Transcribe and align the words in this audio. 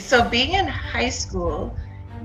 So 0.00 0.28
being 0.28 0.54
in 0.54 0.66
high 0.66 1.10
school, 1.10 1.76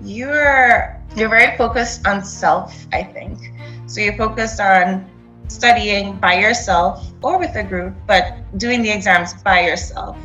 you're 0.04 0.96
you're 1.16 1.30
very 1.30 1.58
focused 1.58 2.08
on 2.08 2.24
self, 2.24 2.88
I 2.94 3.04
think. 3.04 3.52
So 3.88 4.02
you're 4.02 4.18
focused 4.18 4.60
on 4.60 5.10
studying 5.48 6.18
by 6.18 6.40
yourself 6.40 7.08
or 7.24 7.40
with 7.40 7.56
a 7.56 7.64
group, 7.64 7.96
but 8.06 8.40
doing 8.58 8.82
the 8.84 8.92
exams 8.92 9.34
by 9.42 9.62
yourself. 9.62 10.18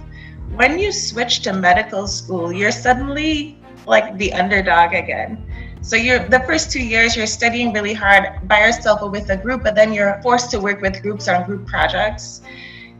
When 0.55 0.79
you 0.79 0.93
switch 0.93 1.41
to 1.43 1.53
medical 1.53 2.07
school, 2.07 2.53
you're 2.53 2.73
suddenly 2.73 3.59
like 3.87 4.19
the 4.19 4.33
underdog 4.35 4.95
again. 4.95 5.43
So 5.81 5.97
you're 5.97 6.29
the 6.29 6.41
first 6.41 6.71
two 6.71 6.83
years 6.83 7.17
you're 7.17 7.27
studying 7.27 7.73
really 7.73 7.95
hard 7.95 8.47
by 8.47 8.61
yourself 8.61 9.03
or 9.03 9.11
with 9.11 9.31
a 9.31 9.37
group, 9.37 9.65
but 9.65 9.75
then 9.75 9.93
you're 9.93 10.21
forced 10.23 10.51
to 10.53 10.61
work 10.61 10.81
with 10.81 11.03
groups 11.03 11.27
on 11.27 11.45
group 11.45 11.67
projects. 11.67 12.43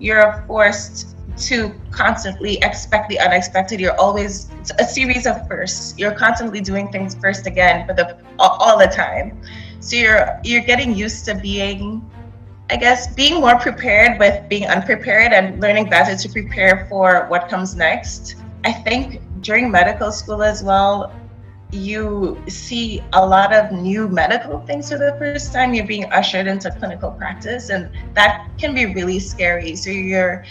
You're 0.01 0.43
forced 0.49 1.12
to 1.37 1.75
constantly 1.91 2.57
expect 2.59 3.09
the 3.09 3.19
unexpected. 3.19 3.81
You're 3.81 3.99
always 3.99 4.51
a 4.79 4.85
series 4.85 5.27
of 5.27 5.47
firsts. 5.49 5.95
You're 5.99 6.15
constantly 6.15 6.61
doing 6.61 6.91
things 6.93 7.15
first 7.15 7.47
again 7.47 7.87
for 7.87 7.95
the 7.95 8.19
all, 8.39 8.79
the 8.79 8.87
time. 8.87 9.41
So 9.81 9.97
you're 9.97 10.41
you're 10.45 10.63
getting 10.63 10.95
used 10.95 11.25
to 11.27 11.35
being 11.35 12.09
I 12.71 12.77
guess 12.77 13.13
being 13.15 13.41
more 13.41 13.59
prepared 13.59 14.19
with 14.19 14.49
being 14.49 14.67
unprepared 14.67 15.33
and 15.33 15.61
learning 15.61 15.91
better 15.91 16.17
to 16.17 16.29
prepare 16.29 16.87
for 16.89 17.27
what 17.29 17.49
comes 17.49 17.75
next. 17.75 18.37
I 18.65 18.73
think 18.73 19.21
during 19.43 19.71
medical 19.71 20.13
school 20.13 20.43
as 20.43 20.63
well, 20.63 21.13
you 21.73 22.43
see 22.49 23.03
a 23.15 23.27
lot 23.27 23.53
of 23.53 23.73
new 23.73 24.09
medical 24.09 24.61
things 24.61 24.91
for 24.91 24.99
the 24.99 25.17
first 25.19 25.53
time. 25.53 25.75
You're 25.75 25.87
being 25.87 26.11
ushered 26.13 26.47
into 26.47 26.71
clinical 26.71 27.11
practice, 27.11 27.71
and 27.71 27.91
that 28.15 28.49
can 28.59 28.75
be 28.75 28.87
really 28.87 29.19
scary. 29.19 29.75
So 29.75 29.91
you're 29.91 30.45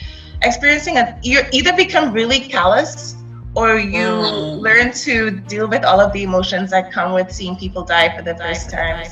experiencing 0.44 0.98
a 0.98 1.20
you 1.22 1.42
either 1.52 1.72
become 1.74 2.12
really 2.12 2.40
callous 2.40 3.16
or 3.54 3.78
you 3.78 4.08
mm. 4.08 4.60
learn 4.60 4.92
to 4.92 5.30
deal 5.30 5.68
with 5.68 5.86
all 5.86 6.00
of 6.00 6.12
the 6.14 6.24
emotions 6.24 6.72
that 6.72 6.92
come 6.92 7.14
with 7.14 7.32
seeing 7.32 7.56
people 7.56 7.84
die 7.84 8.16
for 8.16 8.24
the 8.24 8.36
first 8.36 8.72
time. 8.72 9.06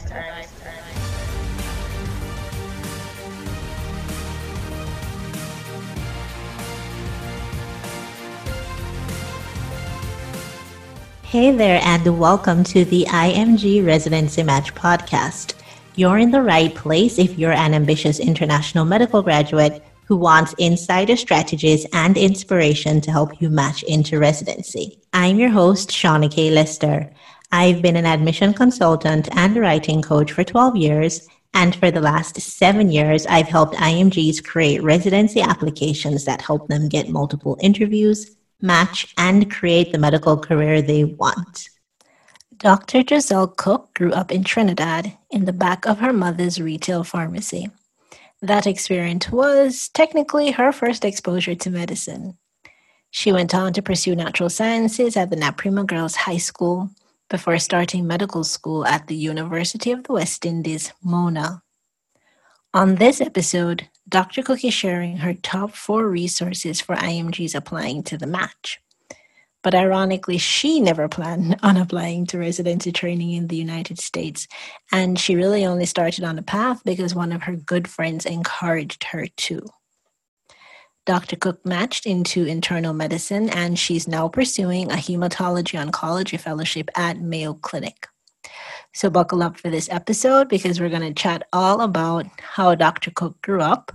Hey 11.23 11.52
there, 11.52 11.80
and 11.83 12.19
welcome 12.19 12.64
to 12.64 12.83
the 12.86 13.05
IMG 13.08 13.86
Residency 13.86 14.41
Match 14.41 14.73
podcast. 14.73 15.53
You're 15.95 16.17
in 16.17 16.31
the 16.31 16.41
right 16.41 16.73
place 16.73 17.19
if 17.19 17.38
you're 17.38 17.52
an 17.52 17.75
ambitious 17.75 18.19
international 18.19 18.83
medical 18.83 19.21
graduate 19.21 19.83
who 20.09 20.17
wants 20.17 20.53
insider 20.57 21.15
strategies 21.15 21.85
and 21.93 22.17
inspiration 22.17 22.99
to 22.99 23.11
help 23.11 23.41
you 23.41 23.49
match 23.49 23.83
into 23.83 24.19
residency. 24.19 24.99
I'm 25.13 25.39
your 25.39 25.52
host, 25.52 25.89
Shauna 25.89 26.29
K. 26.29 26.52
Lister. 26.52 27.09
I've 27.53 27.81
been 27.81 27.95
an 27.95 28.05
admission 28.05 28.53
consultant 28.53 29.30
and 29.37 29.55
writing 29.55 30.02
coach 30.02 30.33
for 30.33 30.43
12 30.43 30.75
years, 30.75 31.27
and 31.53 31.73
for 31.73 31.91
the 31.91 32.02
last 32.02 32.41
seven 32.41 32.91
years, 32.91 33.25
I've 33.27 33.47
helped 33.47 33.75
IMGs 33.75 34.43
create 34.43 34.83
residency 34.83 35.39
applications 35.39 36.25
that 36.25 36.41
help 36.41 36.67
them 36.67 36.89
get 36.89 37.07
multiple 37.07 37.57
interviews 37.61 38.35
match, 38.61 39.13
and 39.17 39.52
create 39.52 39.91
the 39.91 39.97
medical 39.97 40.37
career 40.37 40.81
they 40.81 41.03
want. 41.03 41.69
Dr. 42.57 43.03
Joselle 43.03 43.47
Cook 43.47 43.93
grew 43.93 44.11
up 44.11 44.31
in 44.31 44.43
Trinidad 44.43 45.17
in 45.31 45.45
the 45.45 45.53
back 45.53 45.85
of 45.85 45.99
her 45.99 46.11
mother's 46.11 46.59
retail 46.59 47.03
pharmacy. 47.03 47.69
That 48.41 48.67
experience 48.67 49.29
was 49.29 49.89
technically 49.89 50.51
her 50.51 50.71
first 50.71 51.03
exposure 51.03 51.55
to 51.55 51.69
medicine. 51.69 52.37
She 53.11 53.31
went 53.33 53.53
on 53.53 53.73
to 53.73 53.81
pursue 53.81 54.15
natural 54.15 54.49
sciences 54.49 55.17
at 55.17 55.29
the 55.29 55.35
Naparima 55.35 55.85
Girls 55.85 56.15
High 56.15 56.37
School 56.37 56.89
before 57.29 57.59
starting 57.59 58.07
medical 58.07 58.43
school 58.43 58.85
at 58.85 59.07
the 59.07 59.15
University 59.15 59.91
of 59.91 60.03
the 60.03 60.13
West 60.13 60.45
Indies, 60.45 60.93
Mona. 61.03 61.64
On 62.73 62.95
this 62.95 63.19
episode, 63.19 63.89
Dr. 64.08 64.41
Cook 64.41 64.64
is 64.64 64.73
sharing 64.73 65.17
her 65.17 65.33
top 65.33 65.71
four 65.71 66.08
resources 66.08 66.80
for 66.80 66.95
IMGs 66.95 67.55
applying 67.55 68.03
to 68.03 68.17
the 68.17 68.27
match. 68.27 68.80
But 69.61 69.75
ironically, 69.75 70.37
she 70.37 70.80
never 70.80 71.08
planned 71.08 71.58
on 71.64 71.77
applying 71.77 72.25
to 72.27 72.37
residency 72.37 72.92
training 72.92 73.31
in 73.31 73.47
the 73.47 73.58
United 73.58 73.99
States. 73.99 74.47
And 74.92 75.20
she 75.20 75.36
really 75.36 75.65
only 75.65 75.86
started 75.86 76.23
on 76.23 76.36
the 76.36 76.42
path 76.42 76.81
because 76.86 77.14
one 77.15 77.31
of 77.31 77.43
her 77.43 77.55
good 77.55 77.87
friends 77.87 78.25
encouraged 78.25 79.03
her 79.05 79.27
to. 79.27 79.61
Dr. 81.05 81.37
Cook 81.37 81.65
matched 81.65 82.05
into 82.05 82.45
internal 82.45 82.93
medicine 82.93 83.49
and 83.49 83.80
she's 83.80 84.08
now 84.08 84.27
pursuing 84.27 84.92
a 84.92 84.95
hematology 84.95 85.83
oncology 85.83 86.39
fellowship 86.39 86.89
at 86.95 87.20
Mayo 87.20 87.53
Clinic. 87.53 88.08
So, 88.93 89.09
buckle 89.09 89.41
up 89.43 89.58
for 89.58 89.70
this 89.70 89.89
episode 89.89 90.49
because 90.49 90.80
we're 90.80 90.89
going 90.89 91.02
to 91.02 91.14
chat 91.20 91.47
all 91.53 91.81
about 91.81 92.27
how 92.39 92.76
Dr. 92.76 93.11
Cook 93.11 93.41
grew 93.41 93.61
up, 93.61 93.91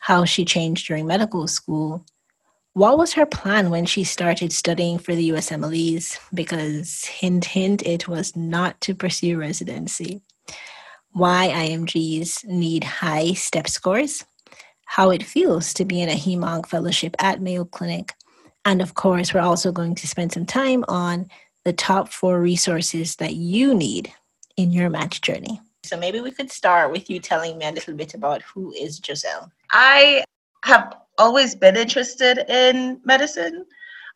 how 0.00 0.24
she 0.24 0.44
changed 0.44 0.86
during 0.86 1.06
medical 1.06 1.46
school. 1.46 2.04
What 2.76 2.98
was 2.98 3.14
her 3.14 3.24
plan 3.24 3.70
when 3.70 3.86
she 3.86 4.04
started 4.04 4.52
studying 4.52 4.98
for 4.98 5.14
the 5.14 5.30
USMLEs? 5.30 6.18
Because, 6.34 7.06
hint, 7.06 7.46
hint, 7.46 7.82
it 7.86 8.06
was 8.06 8.36
not 8.36 8.78
to 8.82 8.94
pursue 8.94 9.38
residency. 9.38 10.20
Why 11.12 11.48
IMGs 11.54 12.44
need 12.44 12.84
high 12.84 13.32
step 13.32 13.66
scores, 13.66 14.26
how 14.84 15.08
it 15.08 15.22
feels 15.22 15.72
to 15.72 15.86
be 15.86 16.02
in 16.02 16.10
a 16.10 16.12
Heme-Onc 16.12 16.68
fellowship 16.68 17.16
at 17.18 17.40
Mayo 17.40 17.64
Clinic, 17.64 18.12
and 18.66 18.82
of 18.82 18.92
course, 18.92 19.32
we're 19.32 19.40
also 19.40 19.72
going 19.72 19.94
to 19.94 20.06
spend 20.06 20.32
some 20.32 20.44
time 20.44 20.84
on 20.86 21.28
the 21.64 21.72
top 21.72 22.10
four 22.10 22.42
resources 22.42 23.16
that 23.16 23.36
you 23.36 23.74
need 23.74 24.12
in 24.58 24.70
your 24.70 24.90
match 24.90 25.22
journey. 25.22 25.62
So 25.82 25.96
maybe 25.96 26.20
we 26.20 26.30
could 26.30 26.52
start 26.52 26.92
with 26.92 27.08
you 27.08 27.20
telling 27.20 27.56
me 27.56 27.68
a 27.68 27.72
little 27.72 27.94
bit 27.94 28.12
about 28.12 28.42
who 28.42 28.74
is 28.74 28.98
Joselle. 28.98 29.50
I 29.70 30.24
have 30.62 30.94
always 31.18 31.54
been 31.54 31.76
interested 31.76 32.44
in 32.48 33.00
medicine. 33.04 33.64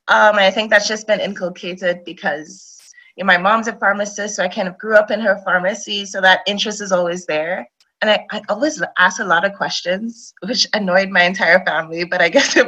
Um, 0.08 0.36
and 0.36 0.40
I 0.40 0.50
think 0.50 0.70
that's 0.70 0.88
just 0.88 1.06
been 1.06 1.20
inculcated 1.20 2.04
because 2.04 2.70
you 3.16 3.24
know, 3.24 3.26
my 3.26 3.38
mom's 3.38 3.68
a 3.68 3.74
pharmacist, 3.74 4.36
so 4.36 4.42
I 4.42 4.48
kind 4.48 4.68
of 4.68 4.78
grew 4.78 4.96
up 4.96 5.10
in 5.10 5.20
her 5.20 5.40
pharmacy, 5.44 6.06
so 6.06 6.20
that 6.20 6.40
interest 6.46 6.80
is 6.80 6.92
always 6.92 7.26
there. 7.26 7.66
And 8.02 8.10
I, 8.10 8.24
I 8.30 8.40
always 8.48 8.82
ask 8.96 9.20
a 9.20 9.24
lot 9.24 9.44
of 9.44 9.52
questions, 9.52 10.32
which 10.46 10.66
annoyed 10.72 11.10
my 11.10 11.24
entire 11.24 11.62
family, 11.66 12.04
but 12.04 12.22
I 12.22 12.30
guess 12.30 12.56
it 12.56 12.66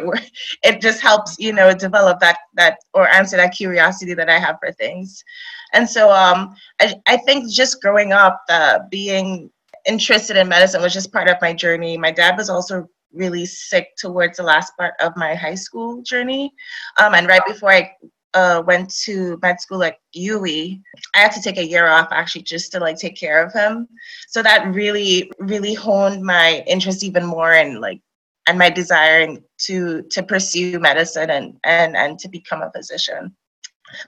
it 0.63 0.81
just 0.83 1.01
helps, 1.01 1.39
you 1.39 1.53
know, 1.53 1.73
develop 1.73 2.21
that 2.21 2.39
that 2.55 2.79
or 2.93 3.09
answer 3.09 3.39
that 3.39 3.55
curiosity 3.55 4.15
that 4.15 4.29
I 4.29 4.39
have 4.39 4.57
for 4.61 4.73
things. 4.73 5.25
And 5.73 5.89
so 5.89 6.13
um, 6.13 6.55
I, 6.81 6.95
I 7.07 7.17
think 7.17 7.51
just 7.51 7.81
growing 7.81 8.13
up, 8.13 8.43
uh, 8.51 8.81
being 8.91 9.51
interested 9.87 10.37
in 10.37 10.49
medicine 10.49 10.83
was 10.83 10.93
just 10.93 11.13
part 11.13 11.29
of 11.29 11.37
my 11.41 11.55
journey. 11.55 11.97
My 11.97 12.11
dad 12.11 12.37
was 12.37 12.51
also 12.51 12.89
really 13.13 13.47
sick 13.47 13.97
towards 13.97 14.37
the 14.37 14.43
last 14.43 14.77
part 14.77 14.95
of 15.01 15.13
my 15.17 15.35
high 15.35 15.55
school 15.55 16.03
journey. 16.03 16.53
Um, 17.01 17.15
and 17.15 17.27
right 17.27 17.43
before 17.47 17.71
I 17.71 17.93
uh, 18.35 18.63
went 18.67 18.95
to 19.05 19.39
med 19.43 19.61
school 19.61 19.83
at 19.85 19.99
UWI, 20.17 20.81
I 21.15 21.19
had 21.19 21.33
to 21.33 21.43
take 21.43 21.59
a 21.59 21.67
year 21.67 21.89
off 21.89 22.09
actually 22.11 22.43
just 22.43 22.73
to 22.73 22.81
like 22.81 22.97
take 22.97 23.17
care 23.17 23.45
of 23.45 23.53
him. 23.53 23.89
So 24.29 24.43
that 24.43 24.75
really, 24.75 25.31
really 25.39 25.75
honed 25.75 26.23
my 26.23 26.65
interest 26.67 27.05
even 27.05 27.25
more 27.27 27.53
in 27.53 27.81
like 27.81 28.01
and 28.49 28.59
my 28.59 28.71
desire 28.71 29.37
to 29.59 30.03
to 30.03 30.23
pursue 30.23 30.79
medicine 30.81 31.31
and 31.31 31.57
and 31.65 31.97
and 31.97 32.19
to 32.19 32.29
become 32.29 32.63
a 32.63 32.73
physician. 32.73 33.35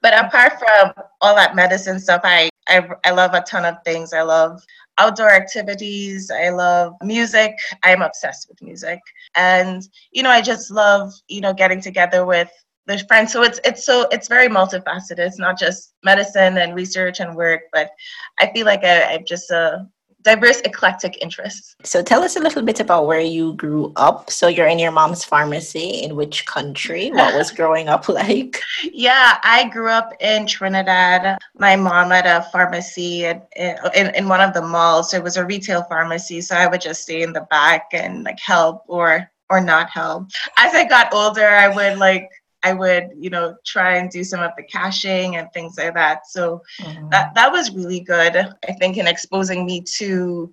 But 0.02 0.18
apart 0.18 0.54
from 0.58 0.92
all 1.20 1.34
that 1.36 1.54
medicine 1.54 2.00
stuff, 2.00 2.22
I, 2.24 2.48
I, 2.68 2.88
I 3.04 3.10
love 3.10 3.34
a 3.34 3.42
ton 3.42 3.64
of 3.64 3.76
things. 3.84 4.12
I 4.12 4.22
love 4.22 4.62
outdoor 4.98 5.30
activities. 5.30 6.30
I 6.30 6.50
love 6.50 6.94
music. 7.02 7.56
I'm 7.82 8.02
obsessed 8.02 8.48
with 8.48 8.62
music. 8.62 9.00
And, 9.34 9.82
you 10.12 10.22
know, 10.22 10.30
I 10.30 10.40
just 10.40 10.70
love, 10.70 11.12
you 11.28 11.40
know, 11.40 11.52
getting 11.52 11.80
together 11.80 12.24
with 12.24 12.50
the 12.86 12.98
friends. 13.08 13.32
So 13.32 13.42
it's 13.42 13.60
it's 13.64 13.84
so 13.84 14.06
it's 14.10 14.28
very 14.28 14.48
multifaceted. 14.48 15.18
It's 15.18 15.38
not 15.38 15.58
just 15.58 15.94
medicine 16.02 16.58
and 16.58 16.74
research 16.74 17.20
and 17.20 17.34
work, 17.34 17.62
but 17.72 17.90
I 18.38 18.52
feel 18.52 18.66
like 18.66 18.84
I, 18.84 19.14
I'm 19.14 19.24
just 19.26 19.50
a 19.50 19.86
diverse, 20.24 20.60
eclectic 20.60 21.22
interests. 21.22 21.76
So 21.84 22.02
tell 22.02 22.22
us 22.22 22.36
a 22.36 22.40
little 22.40 22.62
bit 22.62 22.80
about 22.80 23.06
where 23.06 23.20
you 23.20 23.52
grew 23.54 23.92
up. 23.96 24.30
So 24.30 24.48
you're 24.48 24.66
in 24.66 24.78
your 24.78 24.90
mom's 24.90 25.24
pharmacy. 25.24 26.02
In 26.02 26.16
which 26.16 26.46
country? 26.46 27.10
What 27.10 27.34
was 27.34 27.50
growing 27.58 27.88
up 27.88 28.08
like? 28.08 28.60
Yeah, 28.92 29.38
I 29.42 29.68
grew 29.68 29.88
up 29.88 30.12
in 30.20 30.46
Trinidad. 30.46 31.38
My 31.58 31.76
mom 31.76 32.10
had 32.10 32.26
a 32.26 32.42
pharmacy 32.50 33.26
in, 33.26 33.42
in, 33.56 34.14
in 34.14 34.28
one 34.28 34.40
of 34.40 34.54
the 34.54 34.62
malls. 34.62 35.10
So 35.10 35.18
it 35.18 35.22
was 35.22 35.36
a 35.36 35.46
retail 35.46 35.84
pharmacy. 35.84 36.40
So 36.40 36.56
I 36.56 36.66
would 36.66 36.80
just 36.80 37.02
stay 37.02 37.22
in 37.22 37.32
the 37.32 37.46
back 37.50 37.90
and 37.92 38.24
like 38.24 38.40
help 38.40 38.84
or 38.88 39.30
or 39.50 39.60
not 39.60 39.90
help. 39.90 40.26
As 40.56 40.74
I 40.74 40.84
got 40.84 41.12
older, 41.12 41.46
I 41.46 41.68
would 41.68 41.98
like 41.98 42.30
I 42.64 42.72
would, 42.72 43.10
you 43.16 43.30
know, 43.30 43.56
try 43.64 43.98
and 43.98 44.10
do 44.10 44.24
some 44.24 44.40
of 44.40 44.52
the 44.56 44.64
caching 44.64 45.36
and 45.36 45.52
things 45.52 45.76
like 45.76 45.94
that. 45.94 46.26
So 46.26 46.62
mm-hmm. 46.80 47.10
that 47.10 47.34
that 47.34 47.52
was 47.52 47.70
really 47.70 48.00
good, 48.00 48.36
I 48.36 48.72
think, 48.72 48.96
in 48.96 49.06
exposing 49.06 49.66
me 49.66 49.82
to 49.98 50.50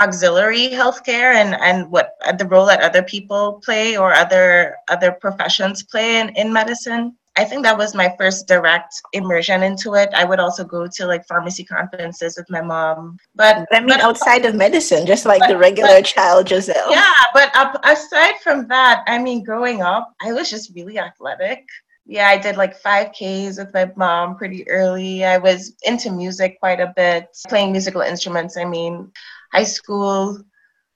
auxiliary 0.00 0.70
healthcare 0.70 1.34
and 1.34 1.54
and 1.54 1.90
what 1.90 2.14
the 2.38 2.46
role 2.46 2.66
that 2.66 2.80
other 2.80 3.02
people 3.02 3.60
play 3.64 3.96
or 3.96 4.14
other 4.14 4.76
other 4.88 5.12
professions 5.12 5.82
play 5.82 6.20
in, 6.20 6.30
in 6.30 6.52
medicine 6.52 7.16
I 7.36 7.44
think 7.44 7.62
that 7.62 7.78
was 7.78 7.94
my 7.94 8.14
first 8.18 8.46
direct 8.46 9.00
immersion 9.14 9.62
into 9.62 9.94
it. 9.94 10.10
I 10.14 10.24
would 10.24 10.38
also 10.38 10.64
go 10.64 10.86
to 10.86 11.06
like 11.06 11.26
pharmacy 11.26 11.64
conferences 11.64 12.36
with 12.36 12.50
my 12.50 12.60
mom. 12.60 13.16
But 13.34 13.66
I 13.72 13.80
mean, 13.80 13.88
but, 13.88 14.00
outside 14.00 14.44
of 14.44 14.54
medicine, 14.54 15.06
just 15.06 15.24
like 15.24 15.40
but, 15.40 15.48
the 15.48 15.56
regular 15.56 15.96
but, 15.96 16.04
child 16.04 16.46
Joselle. 16.46 16.90
Yeah, 16.90 17.12
but 17.32 17.54
up, 17.56 17.80
aside 17.84 18.34
from 18.42 18.68
that, 18.68 19.02
I 19.06 19.18
mean, 19.18 19.44
growing 19.44 19.80
up, 19.80 20.12
I 20.20 20.32
was 20.32 20.50
just 20.50 20.74
really 20.74 20.98
athletic. 20.98 21.66
Yeah, 22.04 22.28
I 22.28 22.36
did 22.36 22.56
like 22.56 22.80
5Ks 22.82 23.58
with 23.58 23.72
my 23.72 23.90
mom 23.96 24.36
pretty 24.36 24.68
early. 24.68 25.24
I 25.24 25.38
was 25.38 25.74
into 25.84 26.10
music 26.10 26.58
quite 26.60 26.80
a 26.80 26.92
bit, 26.94 27.28
playing 27.48 27.72
musical 27.72 28.02
instruments. 28.02 28.56
I 28.58 28.64
mean, 28.64 29.10
high 29.52 29.64
school, 29.64 30.42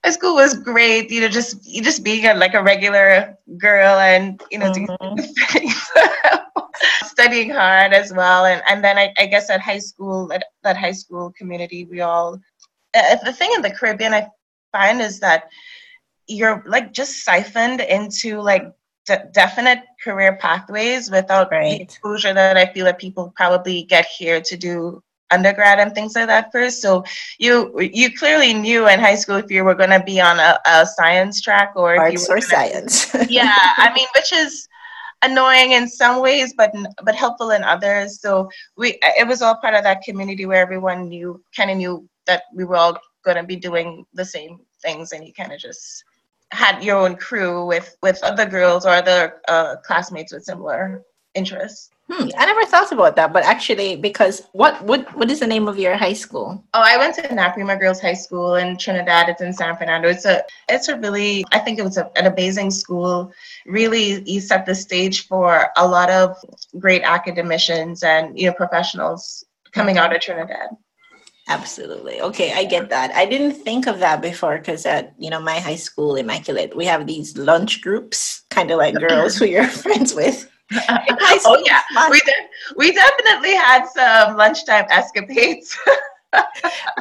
high 0.03 0.11
school 0.11 0.35
was 0.35 0.53
great. 0.53 1.09
You 1.09 1.21
know, 1.21 1.29
just 1.29 1.65
you 1.65 1.81
just 1.81 2.03
being 2.03 2.25
a, 2.25 2.33
like 2.33 2.53
a 2.53 2.61
regular 2.61 3.37
girl 3.57 3.97
and 3.99 4.41
you 4.51 4.59
know 4.59 4.71
mm-hmm. 4.71 5.15
studying 7.37 7.55
hard 7.55 7.93
as 7.93 8.13
well. 8.13 8.45
And 8.45 8.61
and 8.67 8.83
then 8.83 8.97
I, 8.97 9.13
I 9.17 9.25
guess 9.25 9.49
at 9.49 9.61
high 9.61 9.79
school, 9.79 10.31
at 10.33 10.45
that 10.63 10.77
high 10.77 10.91
school 10.91 11.33
community, 11.37 11.85
we 11.85 12.01
all 12.01 12.39
uh, 12.95 13.15
the 13.23 13.33
thing 13.33 13.51
in 13.55 13.61
the 13.61 13.71
Caribbean 13.71 14.13
I 14.13 14.27
find 14.71 15.01
is 15.01 15.19
that 15.19 15.49
you're 16.27 16.63
like 16.67 16.93
just 16.93 17.23
siphoned 17.23 17.81
into 17.81 18.41
like 18.41 18.71
de- 19.05 19.29
definite 19.33 19.79
career 20.03 20.37
pathways 20.37 21.09
without 21.09 21.51
right. 21.51 21.77
the 21.77 21.81
exposure 21.81 22.33
that 22.33 22.57
I 22.57 22.65
feel 22.73 22.85
that 22.85 22.99
people 22.99 23.31
probably 23.35 23.83
get 23.83 24.05
here 24.05 24.41
to 24.41 24.57
do 24.57 25.01
undergrad 25.29 25.77
and 25.79 25.93
things 25.93 26.15
like 26.15 26.27
that 26.27 26.51
first. 26.51 26.81
So 26.81 27.03
you 27.37 27.79
you 27.79 28.13
clearly 28.17 28.53
knew 28.53 28.87
in 28.87 28.99
high 28.99 29.15
school 29.15 29.37
if 29.37 29.51
you 29.51 29.63
were 29.63 29.75
going 29.75 29.89
to 29.89 30.03
be 30.03 30.19
on 30.21 30.39
a, 30.39 30.59
a, 30.65 30.85
science 30.85 31.41
track 31.41 31.73
or 31.75 31.97
arts 31.97 32.23
if 32.23 32.27
you 32.27 32.33
were 32.33 32.37
or 32.37 32.41
science. 32.41 33.13
yeah, 33.29 33.73
I 33.77 33.91
mean, 33.93 34.07
which 34.15 34.33
is 34.33 34.67
annoying 35.21 35.71
in 35.71 35.87
some 35.87 36.21
ways, 36.21 36.53
but 36.53 36.73
but 37.03 37.15
helpful 37.15 37.51
in 37.51 37.63
others. 37.63 38.21
So 38.21 38.49
we 38.77 38.99
it 39.01 39.27
was 39.27 39.41
all 39.41 39.55
part 39.55 39.73
of 39.73 39.83
that 39.83 40.03
community 40.03 40.45
where 40.45 40.61
everyone 40.61 41.09
knew 41.09 41.41
kind 41.55 41.71
of 41.71 41.77
knew 41.77 42.07
that 42.25 42.43
we 42.53 42.65
were 42.65 42.75
all 42.75 42.97
going 43.23 43.37
to 43.37 43.43
be 43.43 43.55
doing 43.55 44.05
the 44.13 44.25
same 44.25 44.59
things, 44.81 45.11
and 45.11 45.25
you 45.25 45.33
kind 45.33 45.51
of 45.51 45.59
just 45.59 46.03
had 46.51 46.83
your 46.83 46.97
own 46.97 47.15
crew 47.15 47.65
with 47.65 47.97
with 48.01 48.21
other 48.23 48.45
girls 48.45 48.85
or 48.85 48.89
other 48.89 49.41
uh, 49.47 49.75
classmates 49.77 50.33
with 50.33 50.43
similar 50.43 51.03
interests. 51.33 51.91
Hmm, 52.09 52.29
I 52.37 52.45
never 52.45 52.65
thought 52.65 52.91
about 52.93 53.17
that, 53.17 53.33
but 53.33 53.43
actually, 53.43 53.97
because 53.97 54.41
what 54.53 54.81
what 54.83 55.13
what 55.17 55.29
is 55.29 55.41
the 55.41 55.47
name 55.47 55.67
of 55.67 55.77
your 55.77 55.97
high 55.97 56.13
school? 56.13 56.63
Oh, 56.73 56.81
I 56.81 56.95
went 56.95 57.15
to 57.15 57.21
Naparima 57.23 57.77
Girls 57.77 57.99
High 57.99 58.13
School 58.13 58.55
in 58.55 58.77
Trinidad. 58.77 59.27
It's 59.27 59.41
in 59.41 59.51
San 59.51 59.75
Fernando. 59.75 60.07
It's 60.07 60.23
a 60.23 60.43
it's 60.69 60.87
a 60.87 60.97
really 60.97 61.43
I 61.51 61.59
think 61.59 61.79
it 61.79 61.83
was 61.83 61.97
a, 61.97 62.09
an 62.15 62.25
amazing 62.25 62.71
school. 62.71 63.33
Really, 63.65 64.23
you 64.23 64.39
set 64.39 64.65
the 64.65 64.73
stage 64.73 65.27
for 65.27 65.67
a 65.75 65.85
lot 65.85 66.09
of 66.09 66.37
great 66.79 67.03
academicians 67.03 68.03
and 68.03 68.39
you 68.39 68.47
know 68.47 68.53
professionals 68.53 69.43
coming 69.73 69.97
out 69.97 70.15
of 70.15 70.21
Trinidad. 70.21 70.69
Absolutely. 71.49 72.21
Okay, 72.21 72.53
I 72.53 72.63
get 72.63 72.89
that. 72.89 73.11
I 73.15 73.25
didn't 73.25 73.53
think 73.53 73.85
of 73.85 73.99
that 73.99 74.21
before 74.21 74.57
because 74.57 74.85
at 74.85 75.13
you 75.17 75.29
know 75.29 75.41
my 75.41 75.59
high 75.59 75.75
school, 75.75 76.15
Immaculate, 76.15 76.73
we 76.73 76.85
have 76.85 77.05
these 77.05 77.37
lunch 77.37 77.81
groups, 77.81 78.43
kind 78.49 78.71
of 78.71 78.77
like 78.77 78.95
girls 79.07 79.35
who 79.35 79.45
you're 79.45 79.67
friends 79.83 80.15
with 80.15 80.49
oh 80.89 81.63
yeah, 81.65 81.81
we 82.09 82.19
de- 82.19 82.47
we 82.75 82.91
definitely 82.91 83.55
had 83.55 83.85
some 83.87 84.35
lunchtime 84.35 84.85
escapades. 84.89 85.77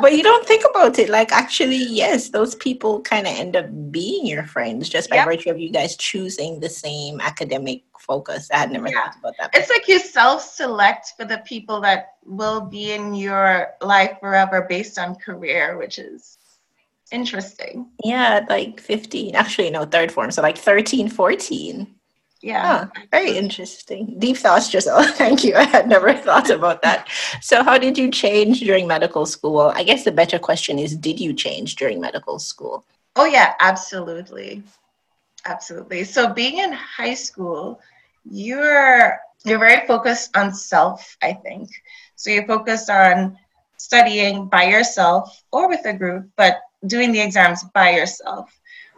but 0.01 0.13
you 0.13 0.23
don't 0.23 0.47
think 0.47 0.65
about 0.71 0.99
it 0.99 1.09
like 1.09 1.33
actually 1.33 1.77
yes 1.77 2.29
those 2.29 2.55
people 2.55 3.01
kind 3.03 3.27
of 3.27 3.33
end 3.35 3.57
up 3.57 3.67
being 3.91 4.25
your 4.25 4.45
friends 4.45 4.89
just 4.89 5.11
by 5.11 5.17
yep. 5.17 5.27
virtue 5.27 5.51
of 5.51 5.59
you 5.59 5.71
guys 5.71 5.97
choosing 5.97 6.61
the 6.61 6.69
same 6.69 7.21
academic 7.21 7.83
focus 7.99 8.49
i 8.53 8.59
had 8.59 8.71
never 8.71 8.89
yeah. 8.89 9.07
thought 9.07 9.19
about 9.19 9.35
that 9.39 9.51
before. 9.51 9.61
it's 9.61 9.71
like 9.71 9.89
you 9.89 9.99
self-select 9.99 11.13
for 11.17 11.25
the 11.25 11.39
people 11.39 11.81
that 11.81 12.15
will 12.25 12.61
be 12.61 12.93
in 12.93 13.15
your 13.15 13.69
life 13.83 14.17
forever 14.21 14.65
based 14.69 14.99
on 14.99 15.15
career 15.17 15.77
which 15.77 15.99
is 15.99 16.39
interesting 17.11 17.89
yeah 18.05 18.45
like 18.49 18.81
15 18.81 19.35
actually 19.35 19.71
no 19.71 19.85
third 19.85 20.13
form 20.13 20.31
so 20.31 20.41
like 20.41 20.57
13 20.59 21.09
14 21.09 21.96
yeah. 22.43 22.87
very 23.11 23.37
interesting. 23.37 24.17
Deep 24.19 24.37
thoughts, 24.37 24.69
Joselle. 24.69 25.03
Thank 25.15 25.45
you. 25.45 25.55
I 25.55 25.65
had 25.65 25.89
never 25.89 26.13
thought 26.27 26.51
about 26.51 26.83
that. 26.83 27.09
So, 27.41 27.63
how 27.63 27.79
did 27.79 27.97
you 27.99 28.11
change 28.11 28.61
during 28.61 28.87
medical 28.87 29.27
school? 29.27 29.73
I 29.75 29.83
guess 29.83 30.05
the 30.05 30.13
better 30.13 30.39
question 30.39 30.79
is 30.79 30.97
Did 30.97 31.21
you 31.21 31.33
change 31.35 31.77
during 31.77 32.01
medical 32.01 32.39
school? 32.39 32.85
Oh, 33.17 33.25
yeah, 33.25 33.55
absolutely. 33.61 34.63
Absolutely. 35.45 36.05
So, 36.05 36.33
being 36.33 36.59
in 36.59 36.73
high 36.73 37.15
school, 37.15 37.81
you're 38.31 39.19
you're 39.47 39.61
very 39.61 39.87
focused 39.87 40.37
on 40.37 40.53
self, 40.53 41.17
I 41.23 41.33
think. 41.33 41.71
So 42.17 42.31
you're 42.31 42.47
focused 42.47 42.91
on 42.91 43.39
studying 43.77 44.49
by 44.49 44.65
yourself 44.65 45.41
or 45.53 45.69
with 45.69 45.87
a 45.87 45.93
group, 45.93 46.29
but 46.37 46.59
doing 46.87 47.13
the 47.13 47.21
exams 47.21 47.63
by 47.73 47.91
yourself. 47.91 48.51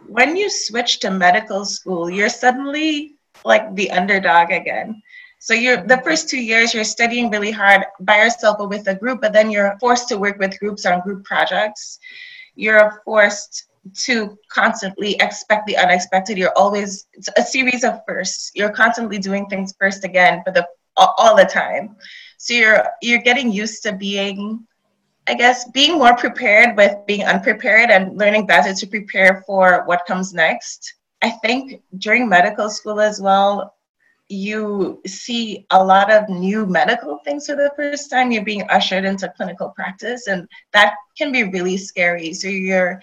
When 0.07 0.35
you 0.35 0.49
switch 0.49 1.01
to 1.01 1.11
medical 1.11 1.65
school, 1.65 2.09
you're 2.09 2.29
suddenly 2.29 3.18
like 3.45 3.75
the 3.75 3.91
underdog 3.91 4.51
again. 4.51 5.01
So 5.39 5.53
you're 5.53 5.81
the 5.85 6.01
first 6.03 6.29
two 6.29 6.41
years 6.41 6.73
you're 6.73 6.83
studying 6.83 7.29
really 7.31 7.51
hard 7.51 7.85
by 8.01 8.17
yourself 8.17 8.57
or 8.59 8.67
with 8.67 8.87
a 8.87 8.95
group, 8.95 9.21
but 9.21 9.31
then 9.31 9.49
you're 9.49 9.77
forced 9.79 10.09
to 10.09 10.17
work 10.17 10.37
with 10.37 10.59
groups 10.59 10.85
on 10.85 10.99
group 11.01 11.23
projects. 11.23 11.99
You're 12.55 13.01
forced 13.05 13.69
to 13.93 14.37
constantly 14.49 15.15
expect 15.15 15.65
the 15.65 15.77
unexpected. 15.77 16.37
You're 16.37 16.57
always 16.57 17.07
a 17.37 17.41
series 17.41 17.85
of 17.85 18.01
firsts. 18.05 18.51
You're 18.53 18.71
constantly 18.71 19.17
doing 19.17 19.45
things 19.47 19.73
first 19.79 20.03
again 20.03 20.41
for 20.45 20.51
the 20.51 20.67
all, 20.97 21.15
all 21.17 21.35
the 21.35 21.45
time. 21.45 21.95
So 22.37 22.53
you're 22.53 22.85
you're 23.01 23.21
getting 23.21 23.51
used 23.51 23.83
to 23.83 23.93
being 23.93 24.67
I 25.27 25.35
guess 25.35 25.69
being 25.69 25.99
more 25.99 26.15
prepared 26.15 26.75
with 26.75 26.97
being 27.05 27.23
unprepared 27.23 27.91
and 27.91 28.17
learning 28.17 28.47
better 28.47 28.73
to 28.73 28.87
prepare 28.87 29.43
for 29.45 29.83
what 29.85 30.05
comes 30.07 30.33
next. 30.33 30.95
I 31.21 31.31
think 31.31 31.81
during 31.97 32.29
medical 32.29 32.69
school 32.69 32.99
as 32.99 33.21
well, 33.21 33.75
you 34.29 35.01
see 35.07 35.65
a 35.71 35.83
lot 35.83 36.11
of 36.11 36.29
new 36.29 36.65
medical 36.65 37.17
things 37.25 37.47
for 37.47 37.55
the 37.55 37.71
first 37.75 38.11
time. 38.11 38.31
You're 38.31 38.43
being 38.43 38.69
ushered 38.69 39.03
into 39.03 39.33
clinical 39.35 39.69
practice, 39.69 40.27
and 40.27 40.47
that 40.71 40.95
can 41.17 41.31
be 41.31 41.43
really 41.43 41.77
scary. 41.77 42.33
So 42.33 42.47
you're 42.47 43.01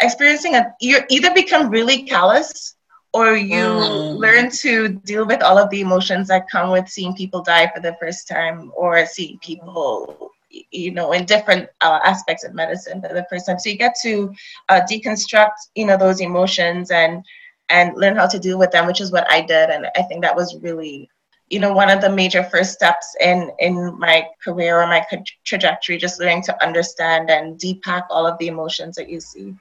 experiencing 0.00 0.54
a, 0.54 0.72
you 0.80 1.00
either 1.10 1.34
become 1.34 1.68
really 1.68 2.04
callous 2.04 2.76
or 3.12 3.36
you 3.36 3.64
mm. 3.64 4.18
learn 4.18 4.50
to 4.50 4.88
deal 4.88 5.26
with 5.26 5.42
all 5.42 5.58
of 5.58 5.70
the 5.70 5.80
emotions 5.80 6.28
that 6.28 6.48
come 6.48 6.70
with 6.70 6.88
seeing 6.88 7.14
people 7.14 7.42
die 7.42 7.70
for 7.74 7.80
the 7.80 7.96
first 8.00 8.28
time 8.28 8.70
or 8.76 9.04
seeing 9.06 9.38
people 9.38 10.30
you 10.70 10.90
know 10.90 11.12
in 11.12 11.24
different 11.24 11.68
uh, 11.80 12.00
aspects 12.04 12.44
of 12.44 12.54
medicine 12.54 13.00
for 13.00 13.12
the 13.12 13.26
first 13.28 13.46
time 13.46 13.58
so 13.58 13.68
you 13.68 13.76
get 13.76 13.94
to 14.00 14.32
uh, 14.68 14.80
deconstruct 14.90 15.52
you 15.74 15.86
know 15.86 15.96
those 15.96 16.20
emotions 16.20 16.90
and 16.90 17.24
and 17.70 17.96
learn 17.96 18.16
how 18.16 18.26
to 18.26 18.38
deal 18.38 18.58
with 18.58 18.70
them, 18.70 18.86
which 18.86 19.00
is 19.00 19.12
what 19.12 19.30
I 19.30 19.40
did. 19.40 19.70
And 19.70 19.86
I 19.96 20.02
think 20.02 20.22
that 20.22 20.36
was 20.36 20.56
really, 20.60 21.08
you 21.48 21.60
know, 21.60 21.72
one 21.72 21.90
of 21.90 22.00
the 22.00 22.10
major 22.10 22.42
first 22.44 22.72
steps 22.72 23.14
in 23.20 23.50
in 23.58 23.98
my 23.98 24.26
career 24.42 24.80
or 24.80 24.86
my 24.86 25.04
trajectory, 25.44 25.98
just 25.98 26.20
learning 26.20 26.42
to 26.44 26.62
understand 26.64 27.30
and 27.30 27.58
depack 27.58 28.06
all 28.10 28.26
of 28.26 28.38
the 28.38 28.48
emotions 28.48 28.96
that 28.96 29.08
you 29.08 29.20
see. 29.20 29.54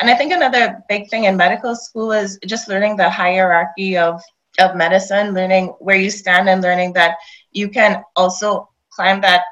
And 0.00 0.08
I 0.08 0.14
think 0.14 0.32
another 0.32 0.82
big 0.88 1.10
thing 1.10 1.24
in 1.24 1.36
medical 1.36 1.76
school 1.76 2.12
is 2.12 2.38
just 2.46 2.68
learning 2.68 2.96
the 2.96 3.10
hierarchy 3.10 3.96
of 3.98 4.22
of 4.58 4.76
medicine, 4.76 5.32
learning 5.32 5.68
where 5.78 5.96
you 5.96 6.10
stand 6.10 6.48
and 6.48 6.62
learning 6.62 6.92
that 6.94 7.16
you 7.52 7.68
can 7.68 8.02
also 8.16 8.68
climb 8.90 9.20
that 9.20 9.42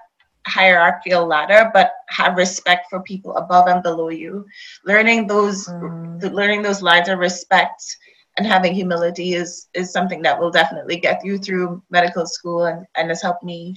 hierarchical 0.46 1.26
ladder 1.26 1.70
but 1.74 1.92
have 2.08 2.36
respect 2.36 2.86
for 2.88 3.02
people 3.02 3.36
above 3.36 3.68
and 3.68 3.82
below 3.82 4.08
you 4.08 4.46
learning 4.84 5.26
those 5.26 5.68
mm. 5.68 6.32
learning 6.32 6.62
those 6.62 6.82
lines 6.82 7.08
of 7.08 7.18
respect 7.18 7.82
and 8.38 8.46
having 8.46 8.74
humility 8.74 9.34
is 9.34 9.68
is 9.74 9.92
something 9.92 10.22
that 10.22 10.38
will 10.38 10.50
definitely 10.50 10.96
get 10.96 11.24
you 11.24 11.38
through 11.38 11.82
medical 11.90 12.26
school 12.26 12.64
and, 12.64 12.86
and 12.96 13.08
has 13.08 13.20
helped 13.20 13.44
me 13.44 13.74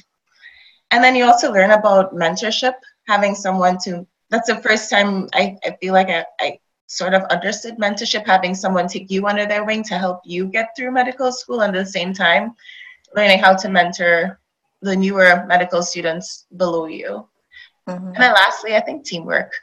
and 0.92 1.04
then 1.04 1.16
you 1.16 1.26
also 1.26 1.52
learn 1.52 1.72
about 1.72 2.14
mentorship 2.16 2.74
having 3.08 3.36
someone 3.36 3.78
to 3.78 4.06
that's 4.30 4.48
the 4.48 4.62
first 4.62 4.90
time 4.90 5.28
i, 5.34 5.58
I 5.66 5.76
feel 5.82 5.94
like 5.94 6.10
I, 6.10 6.26
I 6.40 6.60
sort 6.88 7.14
of 7.14 7.24
understood 7.24 7.78
mentorship 7.78 8.26
having 8.26 8.54
someone 8.54 8.88
take 8.88 9.10
you 9.10 9.26
under 9.26 9.46
their 9.46 9.64
wing 9.64 9.84
to 9.84 9.98
help 9.98 10.22
you 10.26 10.46
get 10.46 10.70
through 10.76 10.92
medical 10.92 11.32
school 11.32 11.62
and 11.62 11.76
at 11.76 11.86
the 11.86 11.92
same 11.92 12.14
time 12.14 12.54
learning 13.16 13.40
how 13.40 13.56
to 13.56 13.70
mentor 13.70 14.40
the 14.82 14.96
newer 14.96 15.46
medical 15.48 15.82
students 15.84 16.46
below 16.58 16.86
you. 16.86 17.28
Mm-hmm. 17.88 18.08
And 18.08 18.16
then 18.16 18.34
lastly, 18.34 18.76
I 18.76 18.82
think 18.82 19.06
teamwork. 19.06 19.54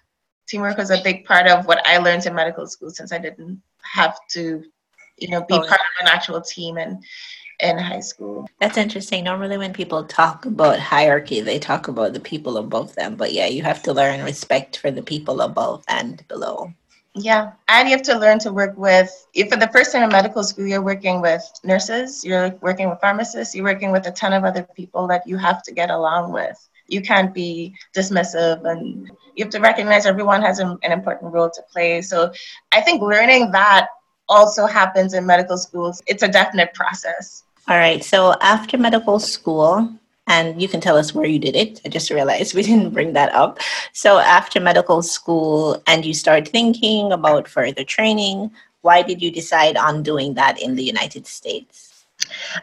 Teamwork 0.49 0.79
was 0.79 0.91
a 0.91 1.03
big 1.03 1.25
part 1.25 1.47
of 1.47 1.67
what 1.67 1.87
I 1.87 1.99
learned 1.99 2.27
in 2.27 2.35
medical 2.35 2.67
school 2.67 2.91
since 2.91 3.13
I 3.13 3.19
didn't 3.19 3.61
have 3.83 4.19
to, 4.31 4.65
you 5.19 5.29
know, 5.29 5.41
be 5.43 5.55
oh, 5.55 5.59
part 5.59 5.71
yeah. 5.71 5.75
of 5.75 6.07
an 6.07 6.09
actual 6.09 6.41
team 6.41 6.79
and 6.79 7.05
in 7.61 7.77
high 7.77 8.01
school. 8.01 8.49
That's 8.61 8.79
interesting. 8.79 9.25
Normally, 9.25 9.59
when 9.59 9.73
people 9.73 10.05
talk 10.05 10.47
about 10.47 10.79
hierarchy, 10.79 11.41
they 11.41 11.59
talk 11.59 11.89
about 11.89 12.13
the 12.13 12.21
people 12.21 12.57
above 12.57 12.95
them. 12.95 13.17
But 13.17 13.33
yeah, 13.33 13.47
you 13.47 13.63
have 13.63 13.83
to 13.85 13.93
learn 13.93 14.25
respect 14.25 14.79
for 14.79 14.91
the 14.91 15.03
people 15.03 15.41
above 15.41 15.85
and 15.89 16.27
below. 16.29 16.73
Yeah, 17.19 17.53
and 17.69 17.89
you 17.89 17.97
have 17.97 18.05
to 18.07 18.19
learn 18.19 18.39
to 18.41 18.53
work 18.53 18.77
with. 18.77 19.11
If 19.35 19.51
for 19.51 19.57
the 19.57 19.69
first 19.69 19.93
time 19.93 20.03
in 20.03 20.11
medical 20.11 20.45
school, 20.45 20.67
you're 20.67 20.83
working 20.83 21.21
with 21.21 21.43
nurses, 21.65 22.25
you're 22.25 22.51
working 22.61 22.89
with 22.89 23.01
pharmacists, 23.01 23.55
you're 23.55 23.65
working 23.65 23.91
with 23.91 24.07
a 24.07 24.13
ton 24.13 24.33
of 24.33 24.45
other 24.45 24.63
people 24.75 25.07
that 25.09 25.27
you 25.27 25.37
have 25.37 25.63
to 25.65 25.73
get 25.73 25.91
along 25.91 26.33
with. 26.33 26.57
You 26.87 27.03
can't 27.03 27.35
be 27.35 27.75
dismissive, 27.97 28.65
and 28.65 29.11
you 29.35 29.45
have 29.45 29.53
to 29.53 29.61
recognize 29.61 30.07
everyone 30.07 30.43
has 30.43 30.59
an, 30.59 30.79
an 30.83 30.93
important 30.93 31.33
role 31.33 31.51
to 31.51 31.63
play. 31.73 32.03
So, 32.03 32.33
I 32.73 32.81
think 32.81 33.03
learning 33.03 33.51
that 33.53 33.89
also 34.29 34.67
happens 34.67 35.15
in 35.15 35.27
medical 35.27 35.57
schools. 35.57 36.03
It's 36.07 36.23
a 36.23 36.29
definite 36.29 36.75
process. 36.75 37.45
All 37.69 37.77
right. 37.77 38.03
So 38.03 38.35
after 38.41 38.79
medical 38.79 39.19
school, 39.19 39.93
and 40.29 40.61
you 40.63 40.69
can 40.69 40.81
tell 40.81 40.97
us 40.97 41.15
where 41.15 41.27
you 41.27 41.39
did 41.39 41.57
it. 41.57 41.81
I 41.85 41.89
just 41.89 42.11
realized 42.11 42.55
we 42.55 42.63
didn't 42.71 42.91
bring 42.91 43.15
that 43.15 43.35
up. 43.35 43.59
So, 43.93 44.19
after 44.19 44.61
medical 44.61 45.03
school, 45.03 45.83
and 45.87 46.05
you 46.05 46.15
start 46.15 46.49
thinking 46.49 47.13
about 47.13 47.49
further 47.49 47.83
training, 47.83 48.53
why 48.83 49.03
did 49.03 49.21
you 49.21 49.31
decide 49.31 49.77
on 49.77 50.03
doing 50.03 50.35
that 50.35 50.61
in 50.63 50.77
the 50.77 50.85
United 50.85 51.27
States? 51.27 52.07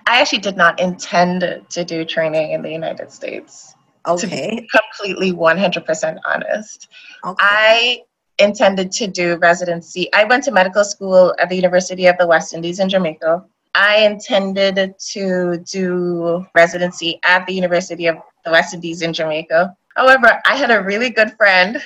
I 0.07 0.21
actually 0.21 0.39
did 0.39 0.57
not 0.57 0.79
intend 0.79 1.61
to 1.69 1.83
do 1.83 2.05
training 2.05 2.51
in 2.51 2.61
the 2.61 2.71
United 2.71 3.11
States. 3.11 3.75
Okay. 4.07 4.67
completely 4.71 5.33
100% 5.33 6.17
honest. 6.27 6.87
Okay. 7.25 7.35
I 7.39 8.01
intended 8.37 8.91
to 8.91 9.07
do 9.07 9.37
residency. 9.37 10.13
I 10.13 10.25
went 10.25 10.43
to 10.43 10.51
medical 10.51 10.83
school 10.83 11.33
at 11.39 11.49
the 11.49 11.55
University 11.55 12.05
of 12.05 12.17
the 12.17 12.27
West 12.27 12.53
Indies 12.53 12.79
in 12.79 12.89
Jamaica. 12.89 13.43
I 13.75 13.97
intended 14.05 14.95
to 15.11 15.57
do 15.69 16.45
residency 16.55 17.19
at 17.27 17.45
the 17.45 17.53
University 17.53 18.07
of 18.07 18.17
the 18.45 18.51
West 18.51 18.73
Indies 18.73 19.01
in 19.01 19.11
Jamaica. 19.11 19.75
However, 19.95 20.41
I 20.45 20.55
had 20.55 20.71
a 20.71 20.81
really 20.81 21.09
good 21.09 21.33
friend 21.33 21.81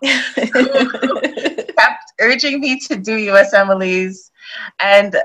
who 0.00 0.08
kept 1.20 2.12
urging 2.20 2.60
me 2.60 2.78
to 2.80 2.96
do 2.96 3.16
USMLEs, 3.16 4.30
and 4.78 5.16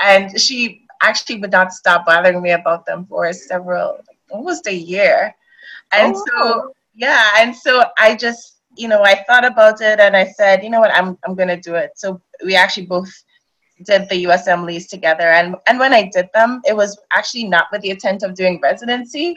and 0.00 0.40
she 0.40 0.86
actually 1.02 1.40
would 1.40 1.52
not 1.52 1.72
stop 1.72 2.06
bothering 2.06 2.40
me 2.40 2.52
about 2.52 2.86
them 2.86 3.06
for 3.06 3.30
several, 3.32 3.98
almost 4.30 4.66
a 4.66 4.74
year. 4.74 5.34
And 5.92 6.14
oh. 6.16 6.24
so, 6.26 6.72
yeah, 6.94 7.32
and 7.36 7.54
so 7.54 7.84
I 7.98 8.16
just, 8.16 8.60
you 8.76 8.88
know, 8.88 9.02
I 9.02 9.24
thought 9.24 9.44
about 9.44 9.80
it 9.80 10.00
and 10.00 10.16
I 10.16 10.26
said, 10.26 10.62
you 10.62 10.70
know 10.70 10.80
what, 10.80 10.94
I'm 10.94 11.18
I'm 11.24 11.34
gonna 11.34 11.60
do 11.60 11.74
it. 11.74 11.92
So 11.96 12.20
we 12.44 12.54
actually 12.54 12.86
both 12.86 13.12
did 13.84 14.08
the 14.08 14.24
USMLEs 14.24 14.88
together. 14.88 15.30
And, 15.30 15.56
and 15.66 15.78
when 15.78 15.92
I 15.92 16.10
did 16.12 16.28
them, 16.34 16.60
it 16.66 16.76
was 16.76 16.98
actually 17.12 17.44
not 17.44 17.66
with 17.72 17.82
the 17.82 17.90
intent 17.90 18.22
of 18.22 18.34
doing 18.34 18.60
residency. 18.62 19.34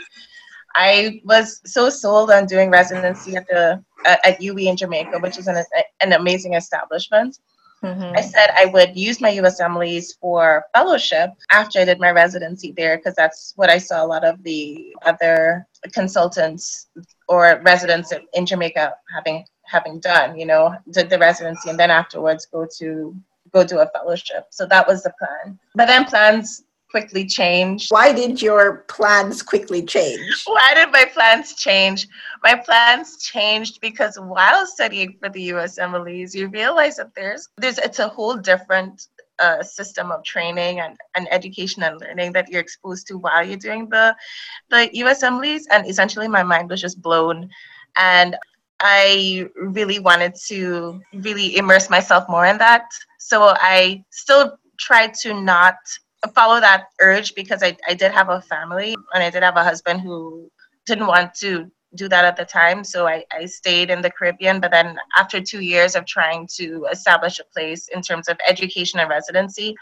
I 0.75 1.21
was 1.25 1.61
so 1.65 1.89
sold 1.89 2.31
on 2.31 2.45
doing 2.45 2.69
residency 2.69 3.35
at 3.35 3.47
the 3.47 3.83
at 4.05 4.39
UWI 4.39 4.67
in 4.67 4.77
Jamaica, 4.77 5.19
which 5.19 5.37
is 5.37 5.47
an, 5.47 5.61
an 5.99 6.13
amazing 6.13 6.53
establishment. 6.53 7.39
Mm-hmm. 7.83 8.15
I 8.15 8.21
said 8.21 8.51
I 8.55 8.65
would 8.65 8.95
use 8.95 9.19
my 9.19 9.31
USMLEs 9.31 10.19
for 10.19 10.63
fellowship 10.73 11.31
after 11.51 11.79
I 11.79 11.85
did 11.85 11.99
my 11.99 12.11
residency 12.11 12.73
there 12.77 12.97
because 12.97 13.15
that's 13.15 13.53
what 13.55 13.71
I 13.71 13.79
saw 13.79 14.05
a 14.05 14.07
lot 14.07 14.23
of 14.23 14.41
the 14.43 14.95
other 15.03 15.67
consultants 15.91 16.87
or 17.27 17.59
residents 17.65 18.13
in 18.33 18.45
Jamaica 18.45 18.93
having 19.13 19.45
having 19.63 19.99
done. 19.99 20.37
You 20.37 20.45
know, 20.45 20.75
did 20.91 21.09
the 21.09 21.17
residency 21.17 21.69
and 21.69 21.79
then 21.79 21.89
afterwards 21.89 22.45
go 22.45 22.67
to 22.77 23.15
go 23.53 23.63
do 23.63 23.79
a 23.79 23.87
fellowship. 23.87 24.45
So 24.49 24.65
that 24.67 24.87
was 24.87 25.03
the 25.03 25.13
plan. 25.19 25.59
But 25.75 25.87
then 25.87 26.05
plans 26.05 26.63
quickly 26.91 27.25
changed. 27.25 27.89
Why 27.89 28.11
did 28.11 28.41
your 28.41 28.85
plans 28.89 29.41
quickly 29.41 29.83
change? 29.83 30.43
Why 30.45 30.73
did 30.75 30.91
my 30.91 31.05
plans 31.05 31.55
change? 31.55 32.07
My 32.43 32.55
plans 32.55 33.23
changed 33.23 33.79
because 33.81 34.17
while 34.19 34.65
studying 34.67 35.15
for 35.19 35.29
the 35.29 35.49
USMLEs, 35.49 36.35
you 36.35 36.49
realize 36.49 36.97
that 36.97 37.15
there's 37.15 37.47
there's 37.57 37.77
it's 37.77 37.99
a 37.99 38.09
whole 38.09 38.35
different 38.35 39.07
uh, 39.39 39.63
system 39.63 40.11
of 40.11 40.23
training 40.23 40.81
and, 40.81 40.97
and 41.15 41.27
education 41.31 41.81
and 41.81 41.99
learning 41.99 42.33
that 42.33 42.49
you're 42.49 42.61
exposed 42.61 43.07
to 43.07 43.17
while 43.17 43.43
you're 43.43 43.57
doing 43.57 43.89
the 43.89 44.15
the 44.69 44.89
USMLEs. 44.95 45.63
And 45.71 45.87
essentially 45.87 46.27
my 46.27 46.43
mind 46.43 46.69
was 46.69 46.81
just 46.81 47.01
blown. 47.01 47.49
And 47.97 48.35
I 48.81 49.47
really 49.55 49.99
wanted 49.99 50.35
to 50.47 51.01
really 51.13 51.55
immerse 51.57 51.89
myself 51.89 52.25
more 52.27 52.45
in 52.45 52.57
that. 52.57 52.85
So 53.23 53.53
I 53.55 54.03
still 54.09 54.57
tried 54.79 55.13
to 55.21 55.39
not 55.39 55.75
follow 56.33 56.59
that 56.59 56.85
urge 56.99 57.35
because 57.35 57.61
I, 57.61 57.77
I 57.87 57.93
did 57.93 58.11
have 58.11 58.29
a 58.29 58.41
family 58.41 58.95
and 59.13 59.23
I 59.23 59.29
did 59.29 59.43
have 59.43 59.57
a 59.57 59.63
husband 59.63 60.01
who 60.01 60.51
didn't 60.87 61.05
want 61.05 61.35
to 61.35 61.71
do 61.95 62.09
that 62.09 62.25
at 62.25 62.35
the 62.35 62.45
time. 62.45 62.83
So 62.83 63.07
I, 63.07 63.23
I 63.31 63.45
stayed 63.45 63.91
in 63.91 64.01
the 64.01 64.09
Caribbean. 64.09 64.59
But 64.59 64.71
then 64.71 64.97
after 65.17 65.39
two 65.39 65.61
years 65.61 65.95
of 65.95 66.05
trying 66.07 66.47
to 66.55 66.87
establish 66.91 67.39
a 67.39 67.43
place 67.53 67.89
in 67.89 68.01
terms 68.01 68.27
of 68.27 68.37
education 68.47 68.99
and 68.99 69.09
residency, 69.09 69.75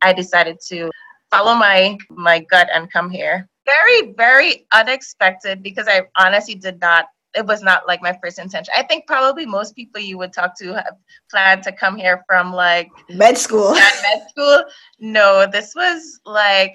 I 0.00 0.14
decided 0.14 0.58
to 0.68 0.90
follow 1.30 1.54
my 1.54 1.98
my 2.08 2.40
gut 2.40 2.68
and 2.72 2.90
come 2.90 3.10
here. 3.10 3.46
Very, 3.66 4.14
very 4.14 4.66
unexpected 4.72 5.62
because 5.62 5.86
I 5.86 6.02
honestly 6.18 6.54
did 6.54 6.80
not 6.80 7.06
it 7.36 7.46
was 7.46 7.62
not 7.62 7.86
like 7.86 8.02
my 8.02 8.18
first 8.22 8.38
intention. 8.38 8.72
I 8.76 8.82
think 8.82 9.06
probably 9.06 9.46
most 9.46 9.76
people 9.76 10.00
you 10.00 10.18
would 10.18 10.32
talk 10.32 10.58
to 10.58 10.74
have 10.74 10.96
planned 11.30 11.62
to 11.64 11.72
come 11.72 11.96
here 11.96 12.24
from 12.26 12.52
like 12.52 12.90
med 13.10 13.36
school. 13.36 13.72
Med 13.74 14.28
school. 14.30 14.64
No, 14.98 15.46
this 15.46 15.74
was 15.74 16.20
like 16.24 16.74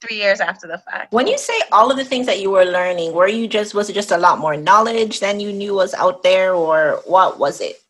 three 0.00 0.16
years 0.16 0.40
after 0.40 0.66
the 0.66 0.78
fact. 0.78 1.12
When 1.12 1.26
you 1.26 1.38
say 1.38 1.58
all 1.72 1.90
of 1.90 1.96
the 1.96 2.04
things 2.04 2.26
that 2.26 2.40
you 2.40 2.50
were 2.50 2.64
learning, 2.64 3.14
were 3.14 3.28
you 3.28 3.48
just 3.48 3.74
was 3.74 3.88
it 3.88 3.94
just 3.94 4.10
a 4.10 4.18
lot 4.18 4.38
more 4.38 4.56
knowledge 4.56 5.20
than 5.20 5.40
you 5.40 5.52
knew 5.52 5.74
was 5.74 5.94
out 5.94 6.22
there, 6.22 6.54
or 6.54 7.02
what 7.06 7.38
was 7.38 7.60
it? 7.60 7.80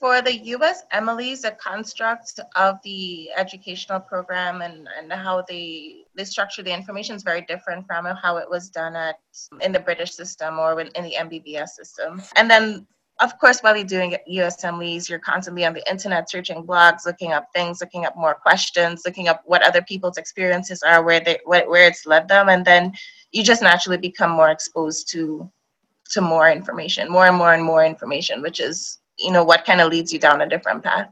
For 0.00 0.22
the 0.22 0.40
USMLEs, 0.56 1.42
the 1.42 1.50
construct 1.52 2.40
of 2.56 2.78
the 2.82 3.30
educational 3.36 4.00
program 4.00 4.62
and, 4.62 4.88
and 4.98 5.12
how 5.12 5.44
they 5.46 6.04
they 6.16 6.24
structure 6.24 6.62
the 6.62 6.72
information 6.72 7.14
is 7.14 7.22
very 7.22 7.42
different 7.42 7.86
from 7.86 8.06
how 8.06 8.38
it 8.38 8.48
was 8.48 8.70
done 8.70 8.96
at 8.96 9.16
in 9.60 9.72
the 9.72 9.78
British 9.78 10.12
system 10.12 10.58
or 10.58 10.80
in 10.80 11.04
the 11.04 11.14
MBBS 11.20 11.68
system. 11.68 12.22
And 12.34 12.50
then 12.50 12.86
of 13.20 13.38
course, 13.38 13.60
while 13.60 13.76
you're 13.76 13.84
doing 13.84 14.16
U.S. 14.26 14.64
USMLEs, 14.64 15.10
you're 15.10 15.18
constantly 15.18 15.66
on 15.66 15.74
the 15.74 15.90
internet 15.90 16.30
searching 16.30 16.66
blogs, 16.66 17.04
looking 17.04 17.32
up 17.32 17.48
things, 17.54 17.82
looking 17.82 18.06
up 18.06 18.16
more 18.16 18.34
questions, 18.34 19.02
looking 19.04 19.28
up 19.28 19.42
what 19.44 19.62
other 19.62 19.82
people's 19.82 20.16
experiences 20.16 20.82
are, 20.82 21.02
where 21.02 21.20
they 21.20 21.38
where 21.44 21.86
it's 21.86 22.06
led 22.06 22.28
them, 22.28 22.48
and 22.48 22.64
then 22.64 22.94
you 23.32 23.44
just 23.44 23.60
naturally 23.60 23.98
become 23.98 24.30
more 24.30 24.50
exposed 24.50 25.10
to 25.10 25.50
to 26.12 26.22
more 26.22 26.50
information, 26.50 27.12
more 27.12 27.26
and 27.26 27.36
more 27.36 27.52
and 27.52 27.62
more 27.62 27.84
information, 27.84 28.40
which 28.40 28.58
is 28.58 28.99
you 29.20 29.30
know 29.30 29.44
what 29.44 29.64
kind 29.64 29.80
of 29.80 29.90
leads 29.90 30.12
you 30.12 30.18
down 30.18 30.40
a 30.40 30.48
different 30.48 30.82
path? 30.82 31.08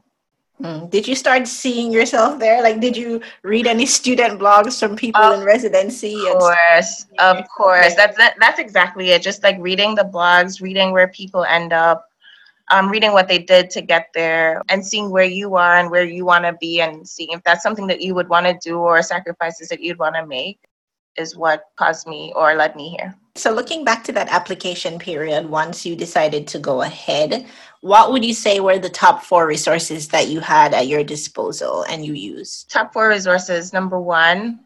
Mm. 0.61 0.89
did 0.89 1.07
you 1.07 1.15
start 1.15 1.47
seeing 1.47 1.89
yourself 1.89 2.37
there? 2.37 2.61
Like 2.61 2.81
did 2.81 2.97
you 2.97 3.21
read 3.43 3.65
any 3.65 3.85
student 3.85 4.41
blogs 4.41 4.77
from 4.77 4.97
people 4.97 5.21
of 5.21 5.39
in 5.39 5.45
residency 5.45 6.15
of 6.27 6.37
course 6.37 7.05
of 7.17 7.47
course. 7.47 7.95
That's 7.95 8.17
that, 8.17 8.35
that's 8.41 8.59
exactly 8.59 9.11
it. 9.11 9.21
Just 9.21 9.41
like 9.41 9.55
reading 9.59 9.95
the 9.95 10.03
blogs 10.03 10.61
reading 10.61 10.91
where 10.91 11.07
people 11.07 11.45
end 11.45 11.71
up 11.71 12.05
um, 12.71 12.89
reading 12.89 13.13
what 13.13 13.27
they 13.27 13.39
did 13.39 13.69
to 13.71 13.81
get 13.81 14.09
there 14.13 14.61
and 14.69 14.85
seeing 14.85 15.09
where 15.09 15.23
you 15.23 15.55
are 15.55 15.77
and 15.77 15.89
where 15.89 16.03
you 16.03 16.25
want 16.25 16.45
to 16.45 16.53
be 16.53 16.81
and 16.81 17.07
seeing 17.07 17.29
if 17.31 17.43
that's 17.43 17.63
something 17.63 17.87
that 17.87 18.01
you 18.01 18.13
would 18.13 18.29
want 18.29 18.45
to 18.45 18.57
do 18.61 18.79
or 18.79 19.01
sacrifices 19.01 19.69
that 19.69 19.81
you'd 19.81 19.97
want 19.97 20.15
to 20.15 20.25
make 20.25 20.59
is 21.17 21.35
what 21.35 21.63
caused 21.75 22.07
me 22.07 22.33
or 22.35 22.55
led 22.55 22.75
me 22.75 22.89
here. 22.89 23.15
So, 23.35 23.51
looking 23.51 23.85
back 23.85 24.03
to 24.05 24.11
that 24.13 24.29
application 24.29 24.99
period, 24.99 25.49
once 25.49 25.85
you 25.85 25.95
decided 25.95 26.47
to 26.47 26.59
go 26.59 26.81
ahead, 26.81 27.45
what 27.81 28.11
would 28.11 28.25
you 28.25 28.33
say 28.33 28.59
were 28.59 28.79
the 28.79 28.89
top 28.89 29.23
four 29.23 29.47
resources 29.47 30.09
that 30.09 30.27
you 30.27 30.41
had 30.41 30.73
at 30.73 30.87
your 30.87 31.03
disposal 31.03 31.83
and 31.83 32.05
you 32.05 32.13
used? 32.13 32.69
Top 32.69 32.91
four 32.91 33.07
resources. 33.07 33.71
Number 33.71 33.99
one, 33.99 34.59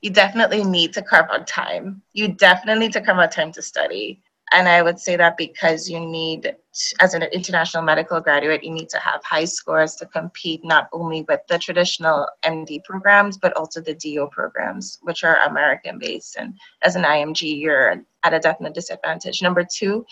you 0.00 0.10
definitely 0.10 0.64
need 0.64 0.94
to 0.94 1.02
carve 1.02 1.26
out 1.30 1.46
time. 1.46 2.00
You 2.12 2.28
definitely 2.28 2.86
need 2.86 2.92
to 2.92 3.00
carve 3.00 3.18
out 3.18 3.32
time 3.32 3.52
to 3.52 3.62
study. 3.62 4.22
And 4.52 4.68
I 4.68 4.80
would 4.80 5.00
say 5.00 5.16
that 5.16 5.36
because 5.36 5.90
you 5.90 5.98
need, 5.98 6.54
as 7.00 7.14
an 7.14 7.24
international 7.24 7.82
medical 7.82 8.20
graduate, 8.20 8.62
you 8.62 8.70
need 8.70 8.88
to 8.90 8.98
have 8.98 9.24
high 9.24 9.44
scores 9.44 9.96
to 9.96 10.06
compete 10.06 10.64
not 10.64 10.88
only 10.92 11.22
with 11.28 11.40
the 11.48 11.58
traditional 11.58 12.28
MD 12.44 12.82
programs, 12.84 13.38
but 13.38 13.52
also 13.56 13.80
the 13.80 13.94
DO 13.94 14.28
programs, 14.30 14.98
which 15.02 15.24
are 15.24 15.42
American 15.42 15.98
based. 15.98 16.36
And 16.36 16.54
as 16.82 16.94
an 16.94 17.02
IMG, 17.02 17.60
you're 17.60 18.02
at 18.22 18.34
a 18.34 18.38
definite 18.38 18.74
disadvantage. 18.74 19.42
Number 19.42 19.64
two, 19.64 20.06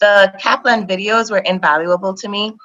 the 0.00 0.34
Kaplan 0.38 0.86
videos 0.86 1.30
were 1.30 1.38
invaluable 1.38 2.14
to 2.14 2.28
me. 2.28 2.56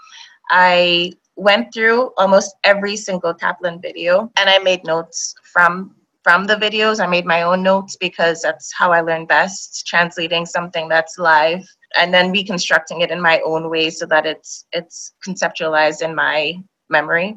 I 0.49 1.11
went 1.35 1.73
through 1.73 2.11
almost 2.17 2.55
every 2.63 2.95
single 2.95 3.33
Kaplan 3.33 3.81
video 3.81 4.31
and 4.37 4.49
I 4.49 4.59
made 4.59 4.83
notes 4.83 5.35
from 5.43 5.95
from 6.29 6.45
the 6.45 6.53
videos. 6.53 7.03
I 7.03 7.07
made 7.07 7.25
my 7.25 7.41
own 7.41 7.63
notes 7.63 7.95
because 7.95 8.43
that's 8.43 8.71
how 8.71 8.91
I 8.91 9.01
learn 9.01 9.25
best, 9.25 9.87
translating 9.87 10.45
something 10.45 10.87
that's 10.87 11.17
live 11.17 11.67
and 11.97 12.13
then 12.13 12.31
reconstructing 12.31 13.01
it 13.01 13.09
in 13.09 13.19
my 13.19 13.41
own 13.43 13.67
way 13.67 13.89
so 13.89 14.05
that 14.05 14.27
it's 14.27 14.67
it's 14.71 15.13
conceptualized 15.27 16.03
in 16.03 16.13
my 16.13 16.61
memory. 16.87 17.35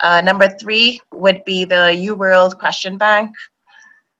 Uh, 0.00 0.22
number 0.22 0.48
three 0.48 1.02
would 1.12 1.44
be 1.44 1.66
the 1.66 1.84
UWorld 2.08 2.58
question 2.58 2.96
bank. 2.96 3.30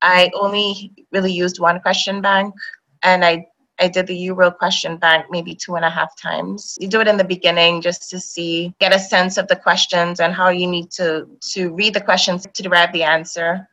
I 0.03 0.31
only 0.35 0.93
really 1.11 1.33
used 1.33 1.59
one 1.59 1.81
question 1.81 2.21
bank 2.21 2.55
and 3.03 3.25
I, 3.25 3.47
I 3.83 3.89
did 3.89 4.07
the 4.07 4.29
UWorld 4.29 4.59
question 4.59 4.97
bank 4.97 5.27
maybe 5.29 5.57
two 5.57 5.75
and 5.75 5.85
a 5.85 5.91
half 5.91 6.17
times. 6.17 6.79
You 6.81 6.87
do 6.87 7.01
it 7.01 7.09
in 7.09 7.17
the 7.17 7.25
beginning 7.25 7.83
just 7.83 8.09
to 8.11 8.21
see, 8.21 8.73
get 8.79 8.95
a 8.95 8.99
sense 8.99 9.37
of 9.39 9.49
the 9.49 9.57
questions 9.57 10.21
and 10.21 10.33
how 10.33 10.51
you 10.51 10.69
need 10.69 10.93
to, 10.93 11.27
to 11.55 11.75
read 11.75 11.95
the 11.95 12.01
questions 12.01 12.47
to 12.47 12.63
derive 12.63 12.93
the 12.93 13.03
answer. 13.03 13.69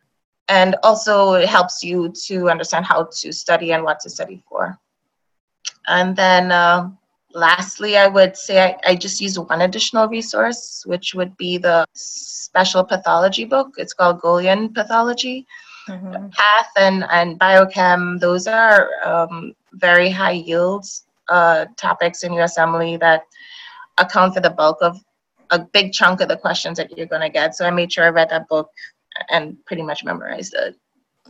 And 0.48 0.76
also 0.82 1.34
it 1.34 1.48
helps 1.48 1.84
you 1.84 2.12
to 2.26 2.50
understand 2.50 2.86
how 2.88 3.10
to 3.22 3.32
study 3.32 3.72
and 3.72 3.84
what 3.84 4.00
to 4.00 4.10
study 4.10 4.42
for. 4.50 4.80
And 5.86 6.16
then 6.16 6.52
uh, 6.52 6.90
lastly, 7.36 7.96
I 7.96 8.08
would 8.08 8.36
say 8.36 8.56
I, 8.64 8.78
I 8.92 8.96
just 8.96 9.22
use 9.22 9.38
one 9.38 9.62
additional 9.62 10.08
resource, 10.08 10.84
which 10.88 11.14
would 11.14 11.38
be 11.38 11.60
the 11.60 11.86
special 11.94 12.84
pathology 12.84 13.46
book. 13.46 13.76
It's 13.78 13.94
called 13.94 14.22
Goljan 14.22 14.74
Pathology. 14.74 15.46
Mm-hmm. 15.88 16.30
Path 16.30 16.70
and, 16.78 17.06
and 17.10 17.40
biochem, 17.40 18.20
those 18.20 18.46
are 18.46 18.90
um, 19.04 19.56
very 19.74 20.10
high 20.10 20.32
yields 20.32 21.06
uh, 21.30 21.66
topics 21.78 22.24
in 22.24 22.32
USMLE 22.32 23.00
that 23.00 23.24
account 23.98 24.34
for 24.34 24.42
the 24.42 24.50
bulk 24.50 24.78
of 24.82 24.98
a 25.52 25.60
big 25.60 25.92
chunk 25.92 26.22
of 26.22 26.28
the 26.28 26.38
questions 26.38 26.78
that 26.78 26.96
you're 26.98 27.08
going 27.08 27.22
to 27.22 27.30
get. 27.30 27.56
So 27.56 27.66
I 27.66 27.72
made 27.72 27.92
sure 27.92 28.06
I 28.06 28.10
read 28.10 28.30
that 28.30 28.48
book 28.48 28.70
and 29.30 29.58
pretty 29.66 29.82
much 29.82 30.04
memorized 30.04 30.54
it. 30.54 30.76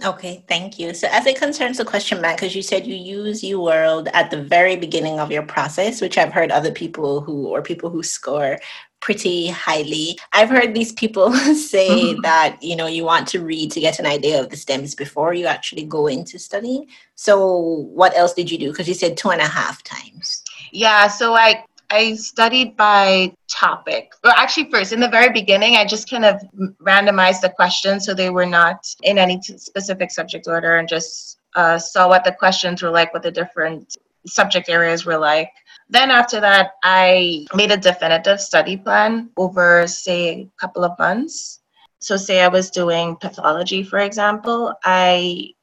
Okay, 0.03 0.43
thank 0.47 0.79
you. 0.79 0.93
So, 0.93 1.07
as 1.11 1.25
it 1.25 1.37
concerns 1.37 1.77
the 1.77 1.85
question 1.85 2.21
Matt, 2.21 2.37
because 2.37 2.55
you 2.55 2.61
said 2.61 2.87
you 2.87 2.95
use 2.95 3.41
UWorld 3.41 4.09
at 4.13 4.31
the 4.31 4.41
very 4.41 4.77
beginning 4.77 5.19
of 5.19 5.31
your 5.31 5.43
process, 5.43 5.99
which 5.99 6.17
I've 6.17 6.31
heard 6.31 6.51
other 6.51 6.71
people 6.71 7.21
who, 7.21 7.47
or 7.47 7.61
people 7.61 7.89
who 7.89 8.01
score 8.01 8.59
pretty 9.01 9.47
highly. 9.47 10.17
I've 10.33 10.49
heard 10.49 10.73
these 10.73 10.91
people 10.91 11.31
say 11.55 11.89
mm-hmm. 11.89 12.21
that, 12.21 12.61
you 12.61 12.75
know, 12.75 12.87
you 12.87 13.03
want 13.03 13.27
to 13.29 13.43
read 13.43 13.71
to 13.71 13.79
get 13.79 13.99
an 13.99 14.05
idea 14.05 14.41
of 14.41 14.49
the 14.49 14.57
stems 14.57 14.95
before 14.95 15.33
you 15.33 15.45
actually 15.45 15.83
go 15.83 16.07
into 16.07 16.39
studying. 16.39 16.87
So, 17.15 17.87
what 17.93 18.15
else 18.15 18.33
did 18.33 18.49
you 18.49 18.57
do? 18.57 18.71
Because 18.71 18.87
you 18.87 18.93
said 18.93 19.17
two 19.17 19.29
and 19.29 19.41
a 19.41 19.47
half 19.47 19.83
times. 19.83 20.43
Yeah, 20.71 21.07
so 21.07 21.33
I 21.33 21.63
I 21.89 22.15
studied 22.15 22.77
by 22.77 23.33
topic. 23.47 24.13
Well, 24.23 24.33
actually, 24.37 24.69
first, 24.69 24.93
in 24.93 24.99
the 24.99 25.07
very 25.07 25.31
beginning, 25.31 25.75
I 25.75 25.85
just 25.85 26.09
kind 26.09 26.25
of 26.25 26.41
randomized 26.81 27.41
the 27.41 27.49
questions 27.49 28.05
so 28.05 28.13
they 28.13 28.29
were 28.29 28.45
not 28.45 28.85
in 29.03 29.17
any 29.17 29.41
specific 29.41 30.11
subject 30.11 30.47
order 30.47 30.77
and 30.77 30.87
just 30.87 31.39
uh, 31.55 31.79
saw 31.79 32.07
what 32.07 32.23
the 32.23 32.31
questions 32.31 32.81
were 32.81 32.91
like, 32.91 33.13
what 33.13 33.23
the 33.23 33.31
different 33.31 33.97
subject 34.27 34.69
areas 34.69 35.05
were 35.05 35.17
like. 35.17 35.51
Then, 35.89 36.11
after 36.11 36.39
that, 36.39 36.73
I 36.83 37.47
made 37.55 37.71
a 37.71 37.77
definitive 37.77 38.39
study 38.39 38.77
plan 38.77 39.31
over, 39.37 39.87
say, 39.87 40.41
a 40.41 40.59
couple 40.59 40.83
of 40.83 40.97
months. 40.99 41.61
So, 41.99 42.17
say 42.17 42.41
I 42.41 42.47
was 42.47 42.69
doing 42.69 43.15
pathology, 43.15 43.83
for 43.83 43.99
example, 43.99 44.73
I 44.85 45.53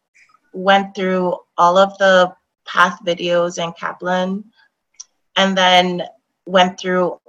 went 0.52 0.94
through 0.94 1.36
all 1.56 1.78
of 1.78 1.96
the 1.98 2.34
path 2.66 2.98
videos 3.04 3.62
in 3.62 3.72
Kaplan 3.74 4.44
and 5.36 5.56
then 5.56 6.02
went 6.46 6.78
through 6.78 7.20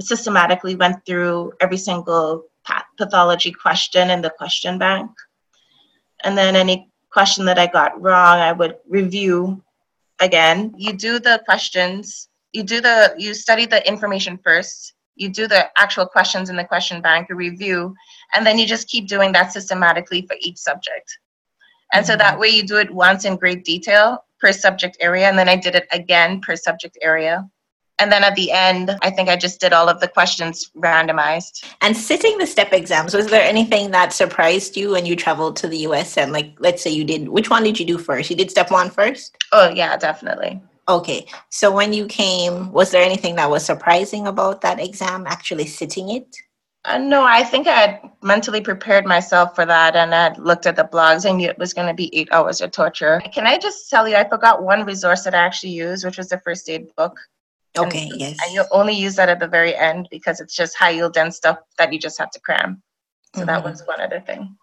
systematically 0.00 0.74
went 0.74 1.04
through 1.06 1.52
every 1.60 1.76
single 1.76 2.44
pathology 2.98 3.52
question 3.52 4.10
in 4.10 4.20
the 4.20 4.30
question 4.30 4.78
bank. 4.78 5.10
And 6.24 6.36
then 6.36 6.56
any 6.56 6.90
question 7.10 7.44
that 7.46 7.58
I 7.58 7.66
got 7.66 8.00
wrong, 8.00 8.38
I 8.40 8.52
would 8.52 8.76
review 8.88 9.62
again. 10.20 10.74
You 10.76 10.92
do 10.92 11.18
the 11.18 11.40
questions, 11.44 12.28
you 12.52 12.62
do 12.62 12.80
the 12.80 13.14
you 13.18 13.34
study 13.34 13.66
the 13.66 13.86
information 13.86 14.38
first, 14.42 14.94
you 15.14 15.28
do 15.28 15.46
the 15.46 15.68
actual 15.78 16.06
questions 16.06 16.50
in 16.50 16.56
the 16.56 16.64
question 16.64 17.00
bank, 17.00 17.28
you 17.28 17.36
review, 17.36 17.94
and 18.34 18.46
then 18.46 18.58
you 18.58 18.66
just 18.66 18.88
keep 18.88 19.06
doing 19.06 19.32
that 19.32 19.52
systematically 19.52 20.26
for 20.26 20.36
each 20.40 20.58
subject. 20.58 21.18
And 21.92 22.04
mm-hmm. 22.04 22.12
so 22.12 22.16
that 22.16 22.38
way 22.38 22.48
you 22.48 22.66
do 22.66 22.78
it 22.78 22.90
once 22.90 23.24
in 23.24 23.36
great 23.36 23.64
detail 23.64 24.24
per 24.40 24.52
subject 24.52 24.96
area, 25.00 25.28
and 25.28 25.38
then 25.38 25.48
I 25.48 25.56
did 25.56 25.74
it 25.74 25.86
again 25.92 26.40
per 26.40 26.56
subject 26.56 26.98
area. 27.02 27.48
And 27.98 28.12
then 28.12 28.24
at 28.24 28.34
the 28.34 28.52
end, 28.52 28.96
I 29.02 29.10
think 29.10 29.28
I 29.28 29.36
just 29.36 29.60
did 29.60 29.72
all 29.72 29.88
of 29.88 30.00
the 30.00 30.08
questions 30.08 30.70
randomized. 30.76 31.64
And 31.80 31.96
sitting 31.96 32.36
the 32.38 32.46
step 32.46 32.72
exams, 32.72 33.14
was 33.14 33.28
there 33.28 33.42
anything 33.42 33.90
that 33.92 34.12
surprised 34.12 34.76
you 34.76 34.90
when 34.90 35.06
you 35.06 35.16
traveled 35.16 35.56
to 35.56 35.68
the 35.68 35.78
US? 35.78 36.18
And 36.18 36.32
like, 36.32 36.54
let's 36.58 36.82
say 36.82 36.90
you 36.90 37.04
did, 37.04 37.28
which 37.28 37.48
one 37.48 37.64
did 37.64 37.80
you 37.80 37.86
do 37.86 37.96
first? 37.96 38.28
You 38.28 38.36
did 38.36 38.50
step 38.50 38.70
one 38.70 38.90
first? 38.90 39.36
Oh, 39.52 39.70
yeah, 39.70 39.96
definitely. 39.96 40.60
Okay. 40.88 41.26
So 41.48 41.72
when 41.72 41.92
you 41.92 42.06
came, 42.06 42.70
was 42.70 42.90
there 42.90 43.02
anything 43.02 43.36
that 43.36 43.50
was 43.50 43.64
surprising 43.64 44.26
about 44.26 44.60
that 44.60 44.78
exam, 44.78 45.26
actually 45.26 45.66
sitting 45.66 46.10
it? 46.10 46.36
Uh, 46.84 46.98
no, 46.98 47.24
I 47.24 47.42
think 47.42 47.66
I 47.66 47.72
had 47.72 48.10
mentally 48.22 48.60
prepared 48.60 49.06
myself 49.06 49.56
for 49.56 49.66
that 49.66 49.96
and 49.96 50.14
I 50.14 50.34
looked 50.34 50.66
at 50.66 50.76
the 50.76 50.84
blogs 50.84 51.24
and 51.24 51.38
knew 51.38 51.48
it 51.48 51.58
was 51.58 51.74
going 51.74 51.88
to 51.88 51.94
be 51.94 52.14
eight 52.16 52.28
hours 52.30 52.60
of 52.60 52.70
torture. 52.70 53.20
Can 53.32 53.44
I 53.44 53.58
just 53.58 53.90
tell 53.90 54.06
you, 54.06 54.14
I 54.14 54.28
forgot 54.28 54.62
one 54.62 54.84
resource 54.84 55.24
that 55.24 55.34
I 55.34 55.38
actually 55.38 55.72
used, 55.72 56.04
which 56.04 56.18
was 56.18 56.28
the 56.28 56.38
first 56.38 56.70
aid 56.70 56.94
book. 56.94 57.18
Okay, 57.78 58.08
and, 58.10 58.20
yes. 58.20 58.36
And 58.44 58.54
you 58.54 58.64
only 58.70 58.94
use 58.94 59.16
that 59.16 59.28
at 59.28 59.40
the 59.40 59.48
very 59.48 59.74
end 59.74 60.08
because 60.10 60.40
it's 60.40 60.54
just 60.54 60.76
high 60.76 60.90
yield 60.90 61.14
dense 61.14 61.36
stuff 61.36 61.58
that 61.78 61.92
you 61.92 61.98
just 61.98 62.18
have 62.18 62.30
to 62.30 62.40
cram. 62.40 62.82
So 63.34 63.40
mm-hmm. 63.40 63.46
that 63.48 63.64
was 63.64 63.82
one 63.86 64.00
other 64.00 64.20
thing. 64.20 64.56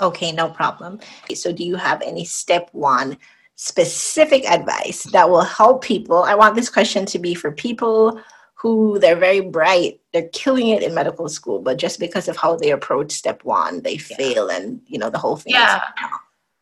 Okay, 0.00 0.32
no 0.32 0.48
problem. 0.48 0.98
So, 1.34 1.52
do 1.52 1.64
you 1.64 1.76
have 1.76 2.02
any 2.02 2.24
step 2.24 2.68
one 2.72 3.16
specific 3.56 4.44
advice 4.50 5.04
that 5.04 5.30
will 5.30 5.42
help 5.42 5.84
people? 5.84 6.24
I 6.24 6.34
want 6.34 6.56
this 6.56 6.68
question 6.68 7.06
to 7.06 7.18
be 7.18 7.34
for 7.34 7.52
people 7.52 8.20
who 8.54 8.98
they're 8.98 9.14
very 9.14 9.40
bright, 9.40 10.00
they're 10.12 10.28
killing 10.32 10.68
it 10.68 10.82
in 10.82 10.94
medical 10.94 11.28
school, 11.28 11.60
but 11.60 11.76
just 11.76 12.00
because 12.00 12.28
of 12.28 12.36
how 12.36 12.56
they 12.56 12.70
approach 12.70 13.12
step 13.12 13.44
one, 13.44 13.82
they 13.82 13.94
yeah. 13.94 14.16
fail 14.16 14.48
and 14.48 14.80
you 14.86 14.98
know 14.98 15.10
the 15.10 15.18
whole 15.18 15.36
thing. 15.36 15.52
Yeah, 15.52 15.82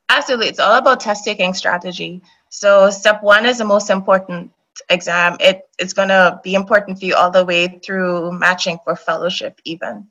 absolutely. 0.09 0.49
It's 0.49 0.59
all 0.59 0.77
about 0.77 1.01
test 1.01 1.25
taking 1.25 1.55
strategy. 1.55 2.21
So, 2.51 2.91
step 2.91 3.23
one 3.23 3.47
is 3.47 3.59
the 3.59 3.65
most 3.65 3.89
important 3.89 4.51
exam, 4.89 5.37
it, 5.41 5.63
it's 5.79 5.93
going 5.93 6.09
to 6.09 6.41
be 6.43 6.55
important 6.55 6.99
for 6.99 7.05
you 7.05 7.15
all 7.15 7.31
the 7.31 7.45
way 7.45 7.81
through 7.85 8.33
matching 8.33 8.79
for 8.85 8.97
fellowship 8.97 9.61
even. 9.65 10.07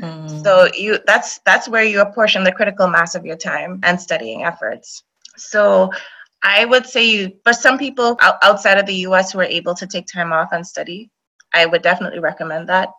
Mm. 0.00 0.42
So 0.42 0.68
you 0.76 0.98
that's 1.06 1.38
that's 1.46 1.68
where 1.68 1.84
you 1.84 2.00
apportion 2.00 2.42
the 2.42 2.52
critical 2.52 2.88
mass 2.88 3.14
of 3.14 3.24
your 3.24 3.36
time 3.36 3.80
and 3.84 4.00
studying 4.00 4.44
efforts. 4.44 5.04
So 5.36 5.90
I 6.42 6.64
would 6.64 6.86
say 6.86 7.04
you, 7.04 7.32
for 7.44 7.52
some 7.52 7.78
people 7.78 8.18
outside 8.20 8.78
of 8.78 8.86
the 8.86 9.06
US 9.06 9.32
who 9.32 9.40
are 9.40 9.44
able 9.44 9.74
to 9.76 9.86
take 9.86 10.06
time 10.06 10.32
off 10.32 10.50
and 10.52 10.66
study, 10.66 11.10
I 11.54 11.66
would 11.66 11.82
definitely 11.82 12.18
recommend 12.18 12.68
that. 12.68 12.90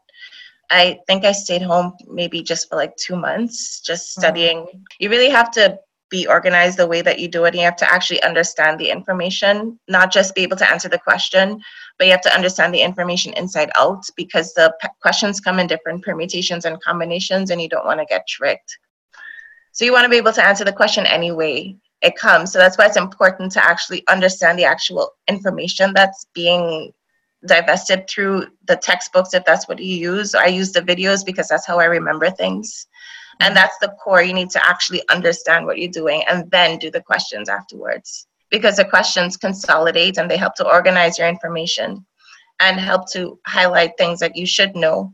I 0.71 0.99
think 1.05 1.25
I 1.25 1.31
stayed 1.31 1.61
home 1.61 1.93
maybe 2.07 2.41
just 2.41 2.69
for 2.69 2.75
like 2.75 2.95
two 2.95 3.15
months, 3.15 3.81
just 3.81 4.07
mm. 4.07 4.21
studying. 4.21 4.57
Mm. 4.59 4.81
You 4.99 5.09
really 5.09 5.29
have 5.29 5.51
to 5.51 5.77
be 6.09 6.27
organized 6.27 6.77
the 6.77 6.87
way 6.87 7.01
that 7.01 7.19
you 7.19 7.27
do 7.27 7.45
it. 7.45 7.49
And 7.49 7.57
You 7.57 7.65
have 7.65 7.75
to 7.77 7.91
actually 7.91 8.21
understand 8.23 8.79
the 8.79 8.89
information, 8.89 9.79
not 9.87 10.11
just 10.11 10.35
be 10.35 10.43
able 10.43 10.57
to 10.57 10.69
answer 10.69 10.87
the 10.87 10.99
question, 10.99 11.59
but 11.97 12.05
you 12.05 12.11
have 12.11 12.21
to 12.21 12.33
understand 12.33 12.73
the 12.73 12.81
information 12.81 13.33
inside 13.33 13.71
out 13.75 14.03
because 14.15 14.53
the 14.53 14.73
p- 14.81 14.87
questions 15.01 15.39
come 15.39 15.59
in 15.59 15.67
different 15.67 16.03
permutations 16.03 16.65
and 16.65 16.81
combinations, 16.81 17.49
and 17.49 17.61
you 17.61 17.69
don't 17.69 17.85
want 17.85 17.99
to 17.99 18.05
get 18.05 18.27
tricked. 18.27 18.77
So 19.71 19.83
you 19.83 19.91
want 19.91 20.05
to 20.05 20.09
be 20.09 20.17
able 20.17 20.33
to 20.33 20.45
answer 20.45 20.63
the 20.63 20.71
question 20.71 21.05
anyway 21.05 21.75
it 22.01 22.15
comes. 22.15 22.51
So 22.51 22.59
that's 22.59 22.77
why 22.77 22.85
it's 22.85 22.97
important 22.97 23.51
to 23.53 23.65
actually 23.65 24.03
understand 24.07 24.59
the 24.59 24.65
actual 24.65 25.11
information 25.27 25.91
that's 25.93 26.25
being 26.33 26.93
divested 27.45 28.07
through 28.09 28.47
the 28.67 28.75
textbooks 28.75 29.33
if 29.33 29.43
that's 29.45 29.67
what 29.67 29.79
you 29.79 29.95
use. 29.95 30.35
I 30.35 30.47
use 30.47 30.71
the 30.71 30.81
videos 30.81 31.25
because 31.25 31.47
that's 31.47 31.65
how 31.65 31.79
I 31.79 31.85
remember 31.85 32.29
things. 32.29 32.87
And 33.39 33.55
that's 33.55 33.77
the 33.79 33.95
core. 34.01 34.21
You 34.21 34.33
need 34.33 34.49
to 34.51 34.65
actually 34.65 35.01
understand 35.09 35.65
what 35.65 35.77
you're 35.77 35.91
doing 35.91 36.23
and 36.29 36.49
then 36.51 36.77
do 36.77 36.89
the 36.89 37.01
questions 37.01 37.49
afterwards. 37.49 38.27
Because 38.49 38.77
the 38.77 38.85
questions 38.85 39.37
consolidate 39.37 40.17
and 40.17 40.29
they 40.29 40.37
help 40.37 40.55
to 40.55 40.67
organize 40.67 41.17
your 41.17 41.27
information 41.27 42.05
and 42.59 42.79
help 42.79 43.11
to 43.11 43.39
highlight 43.45 43.97
things 43.97 44.19
that 44.19 44.35
you 44.35 44.45
should 44.45 44.75
know 44.75 45.13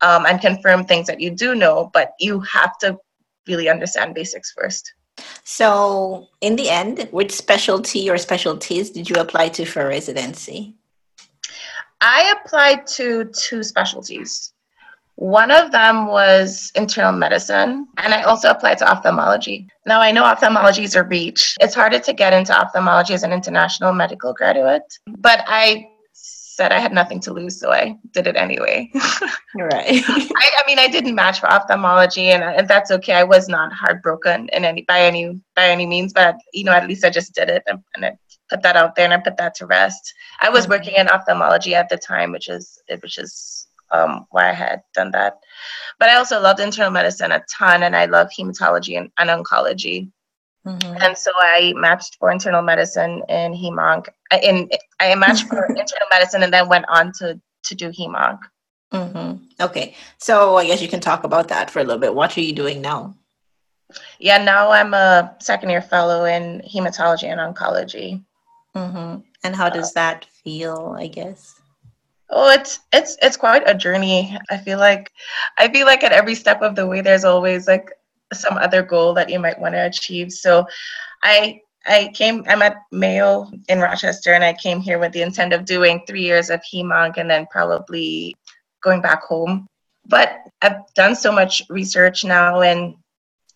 um, 0.00 0.26
and 0.26 0.40
confirm 0.40 0.84
things 0.84 1.06
that 1.06 1.20
you 1.20 1.30
do 1.30 1.54
know, 1.54 1.90
but 1.92 2.12
you 2.18 2.40
have 2.40 2.76
to 2.78 2.98
really 3.46 3.68
understand 3.68 4.14
basics 4.14 4.52
first. 4.52 4.94
So, 5.44 6.28
in 6.40 6.56
the 6.56 6.70
end, 6.70 7.08
which 7.10 7.32
specialty 7.32 8.10
or 8.10 8.18
specialties 8.18 8.90
did 8.90 9.08
you 9.08 9.16
apply 9.16 9.48
to 9.50 9.64
for 9.64 9.86
residency? 9.86 10.74
I 12.00 12.34
applied 12.36 12.86
to 12.98 13.26
two 13.26 13.62
specialties. 13.62 14.51
One 15.16 15.50
of 15.50 15.70
them 15.72 16.06
was 16.06 16.72
internal 16.74 17.12
medicine, 17.12 17.86
and 17.98 18.14
I 18.14 18.22
also 18.22 18.50
applied 18.50 18.78
to 18.78 18.90
ophthalmology. 18.90 19.68
Now, 19.86 20.00
I 20.00 20.10
know 20.10 20.24
ophthalmology 20.24 20.84
is 20.84 20.94
a 20.94 21.02
reach. 21.02 21.54
It's 21.60 21.74
harder 21.74 21.98
to 22.00 22.12
get 22.12 22.32
into 22.32 22.58
ophthalmology 22.58 23.14
as 23.14 23.22
an 23.22 23.32
international 23.32 23.92
medical 23.92 24.32
graduate, 24.32 24.82
but 25.06 25.44
I 25.46 25.88
said 26.14 26.72
I 26.72 26.78
had 26.78 26.92
nothing 26.92 27.20
to 27.20 27.32
lose, 27.32 27.58
so 27.58 27.72
I 27.72 27.96
did 28.12 28.26
it 28.26 28.36
anyway. 28.36 28.90
right. 29.56 30.02
I, 30.08 30.50
I, 30.58 30.62
mean, 30.66 30.78
I 30.78 30.88
didn't 30.88 31.14
match 31.14 31.40
for 31.40 31.50
ophthalmology, 31.50 32.28
and, 32.28 32.42
and 32.42 32.68
that's 32.68 32.90
okay. 32.90 33.14
I 33.14 33.24
was 33.24 33.48
not 33.48 33.72
heartbroken 33.72 34.48
in 34.52 34.64
any 34.64 34.82
by 34.82 35.00
any 35.00 35.40
by 35.56 35.68
any 35.68 35.86
means, 35.86 36.12
but 36.12 36.36
you 36.52 36.64
know, 36.64 36.72
at 36.72 36.88
least 36.88 37.04
I 37.04 37.10
just 37.10 37.34
did 37.34 37.48
it 37.48 37.62
and, 37.66 37.82
and 37.94 38.04
I 38.04 38.16
put 38.50 38.62
that 38.62 38.76
out 38.76 38.94
there 38.94 39.04
and 39.04 39.14
I 39.14 39.18
put 39.18 39.38
that 39.38 39.54
to 39.56 39.66
rest. 39.66 40.14
I 40.40 40.50
was 40.50 40.64
mm-hmm. 40.64 40.72
working 40.72 40.94
in 40.94 41.08
ophthalmology 41.08 41.74
at 41.74 41.88
the 41.88 41.96
time, 41.96 42.32
which 42.32 42.48
is 42.48 42.80
which 43.00 43.18
is 43.18 43.61
um, 43.92 44.26
why 44.30 44.50
I 44.50 44.52
had 44.52 44.82
done 44.94 45.10
that. 45.12 45.40
But 45.98 46.08
I 46.08 46.16
also 46.16 46.40
loved 46.40 46.60
internal 46.60 46.90
medicine 46.90 47.32
a 47.32 47.44
ton, 47.50 47.82
and 47.82 47.94
I 47.94 48.06
love 48.06 48.28
hematology 48.36 48.98
and, 48.98 49.10
and 49.18 49.30
oncology. 49.30 50.10
Mm-hmm. 50.66 50.96
And 51.00 51.18
so 51.18 51.32
I 51.36 51.72
matched 51.76 52.16
for 52.18 52.30
internal 52.30 52.62
medicine 52.62 53.22
in 53.28 53.52
Heme-Onc. 53.52 54.08
Uh, 54.30 54.38
in 54.42 54.70
I 55.00 55.14
matched 55.14 55.48
for 55.48 55.64
internal 55.68 56.06
medicine 56.10 56.42
and 56.42 56.52
then 56.52 56.68
went 56.68 56.86
on 56.88 57.12
to 57.18 57.40
to 57.64 57.74
do 57.74 57.90
Heme-Onc. 57.90 58.40
Mm-hmm. 58.92 59.44
Okay, 59.60 59.94
so 60.18 60.56
I 60.56 60.66
guess 60.66 60.82
you 60.82 60.88
can 60.88 61.00
talk 61.00 61.24
about 61.24 61.48
that 61.48 61.70
for 61.70 61.80
a 61.80 61.84
little 61.84 62.00
bit. 62.00 62.14
What 62.14 62.36
are 62.36 62.42
you 62.42 62.52
doing 62.52 62.80
now? 62.80 63.16
Yeah, 64.18 64.42
now 64.42 64.70
I'm 64.70 64.94
a 64.94 65.34
second 65.40 65.70
year 65.70 65.82
fellow 65.82 66.24
in 66.24 66.62
hematology 66.62 67.24
and 67.24 67.40
oncology. 67.40 68.22
Mm-hmm. 68.76 69.20
And 69.44 69.56
how 69.56 69.68
does 69.68 69.92
that 69.94 70.26
feel? 70.44 70.94
I 70.98 71.08
guess. 71.08 71.60
Oh, 72.34 72.50
it's 72.50 72.80
it's 72.92 73.16
it's 73.20 73.36
quite 73.36 73.62
a 73.66 73.74
journey. 73.74 74.36
I 74.50 74.56
feel 74.56 74.78
like 74.78 75.12
I 75.58 75.68
feel 75.68 75.86
like 75.86 76.02
at 76.02 76.12
every 76.12 76.34
step 76.34 76.62
of 76.62 76.74
the 76.74 76.86
way, 76.86 77.02
there's 77.02 77.24
always 77.24 77.68
like 77.68 77.90
some 78.32 78.56
other 78.56 78.82
goal 78.82 79.12
that 79.14 79.28
you 79.28 79.38
might 79.38 79.60
want 79.60 79.74
to 79.74 79.86
achieve. 79.86 80.32
So, 80.32 80.66
I 81.22 81.60
I 81.86 82.10
came. 82.14 82.44
I'm 82.48 82.62
at 82.62 82.76
Mayo 82.90 83.50
in 83.68 83.80
Rochester, 83.80 84.32
and 84.32 84.42
I 84.42 84.54
came 84.54 84.80
here 84.80 84.98
with 84.98 85.12
the 85.12 85.22
intent 85.22 85.52
of 85.52 85.66
doing 85.66 86.02
three 86.06 86.22
years 86.22 86.48
of 86.48 86.62
Heme-Onc 86.62 87.18
and 87.18 87.28
then 87.30 87.46
probably 87.50 88.34
going 88.82 89.02
back 89.02 89.22
home. 89.22 89.66
But 90.06 90.38
I've 90.62 90.82
done 90.94 91.14
so 91.14 91.32
much 91.32 91.62
research 91.68 92.24
now 92.24 92.62
in 92.62 92.96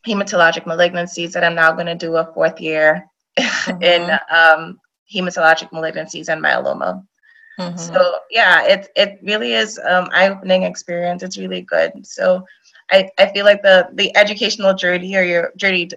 hematologic 0.06 0.64
malignancies 0.64 1.32
that 1.32 1.44
I'm 1.44 1.54
now 1.54 1.72
going 1.72 1.86
to 1.86 1.94
do 1.94 2.16
a 2.16 2.32
fourth 2.32 2.60
year 2.60 3.08
mm-hmm. 3.38 3.82
in 3.82 4.10
um, 4.30 4.78
hematologic 5.12 5.70
malignancies 5.70 6.28
and 6.28 6.42
myeloma. 6.42 7.04
Mm-hmm. 7.58 7.78
So 7.78 8.18
yeah, 8.30 8.64
it 8.64 8.88
it 8.96 9.18
really 9.22 9.54
is 9.54 9.78
um, 9.78 10.08
eye-opening 10.12 10.64
experience. 10.64 11.22
It's 11.22 11.38
really 11.38 11.62
good. 11.62 12.06
So 12.06 12.44
I, 12.90 13.08
I 13.18 13.26
feel 13.32 13.44
like 13.44 13.62
the 13.62 13.88
the 13.94 14.14
educational 14.16 14.74
journey 14.74 15.16
or 15.16 15.22
your 15.22 15.52
journey 15.56 15.88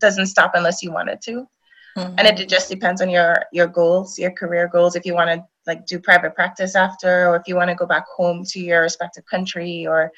doesn't 0.00 0.26
stop 0.26 0.52
unless 0.54 0.82
you 0.82 0.92
want 0.92 1.10
it 1.10 1.20
to. 1.22 1.48
Mm-hmm. 1.96 2.14
And 2.18 2.26
it 2.26 2.48
just 2.48 2.68
depends 2.68 3.02
on 3.02 3.10
your 3.10 3.44
your 3.52 3.66
goals, 3.66 4.18
your 4.18 4.30
career 4.30 4.68
goals. 4.68 4.94
If 4.94 5.04
you 5.04 5.14
want 5.14 5.30
to 5.30 5.44
like 5.66 5.86
do 5.86 5.98
private 5.98 6.34
practice 6.34 6.76
after, 6.76 7.28
or 7.28 7.36
if 7.36 7.42
you 7.46 7.56
want 7.56 7.70
to 7.70 7.74
go 7.74 7.86
back 7.86 8.06
home 8.06 8.44
to 8.44 8.60
your 8.60 8.82
respective 8.82 9.26
country, 9.26 9.86
or 9.86 10.12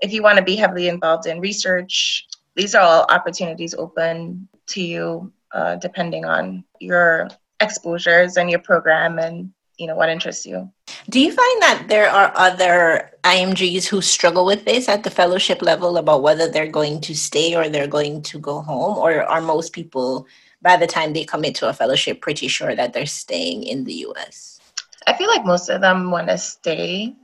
if 0.00 0.12
you 0.12 0.22
want 0.22 0.38
to 0.38 0.44
be 0.44 0.56
heavily 0.56 0.88
involved 0.88 1.26
in 1.26 1.40
research, 1.40 2.26
these 2.56 2.74
are 2.74 2.82
all 2.82 3.06
opportunities 3.10 3.74
open 3.74 4.48
to 4.68 4.82
you 4.82 5.32
uh, 5.52 5.76
depending 5.76 6.24
on 6.24 6.64
your 6.80 7.28
exposures 7.60 8.36
and 8.36 8.50
your 8.50 8.60
program 8.60 9.18
and 9.18 9.52
you 9.80 9.86
know 9.86 9.96
what 9.96 10.10
interests 10.10 10.44
you. 10.44 10.70
Do 11.08 11.18
you 11.18 11.32
find 11.32 11.62
that 11.62 11.86
there 11.88 12.10
are 12.10 12.32
other 12.36 13.10
IMGs 13.24 13.86
who 13.86 14.02
struggle 14.02 14.44
with 14.44 14.66
this 14.66 14.88
at 14.88 15.02
the 15.02 15.10
fellowship 15.10 15.62
level 15.62 15.96
about 15.96 16.22
whether 16.22 16.48
they're 16.48 16.68
going 16.68 17.00
to 17.00 17.14
stay 17.14 17.56
or 17.56 17.68
they're 17.68 17.86
going 17.86 18.22
to 18.22 18.38
go 18.38 18.60
home, 18.60 18.98
or 18.98 19.22
are 19.24 19.40
most 19.40 19.72
people 19.72 20.26
by 20.62 20.76
the 20.76 20.86
time 20.86 21.14
they 21.14 21.24
commit 21.24 21.54
to 21.56 21.68
a 21.68 21.72
fellowship 21.72 22.20
pretty 22.20 22.46
sure 22.46 22.76
that 22.76 22.92
they're 22.92 23.06
staying 23.06 23.64
in 23.64 23.84
the 23.84 24.04
US? 24.08 24.60
I 25.06 25.16
feel 25.16 25.28
like 25.28 25.46
most 25.46 25.70
of 25.70 25.80
them 25.80 26.10
want 26.10 26.28
to 26.28 26.36
stay. 26.36 27.16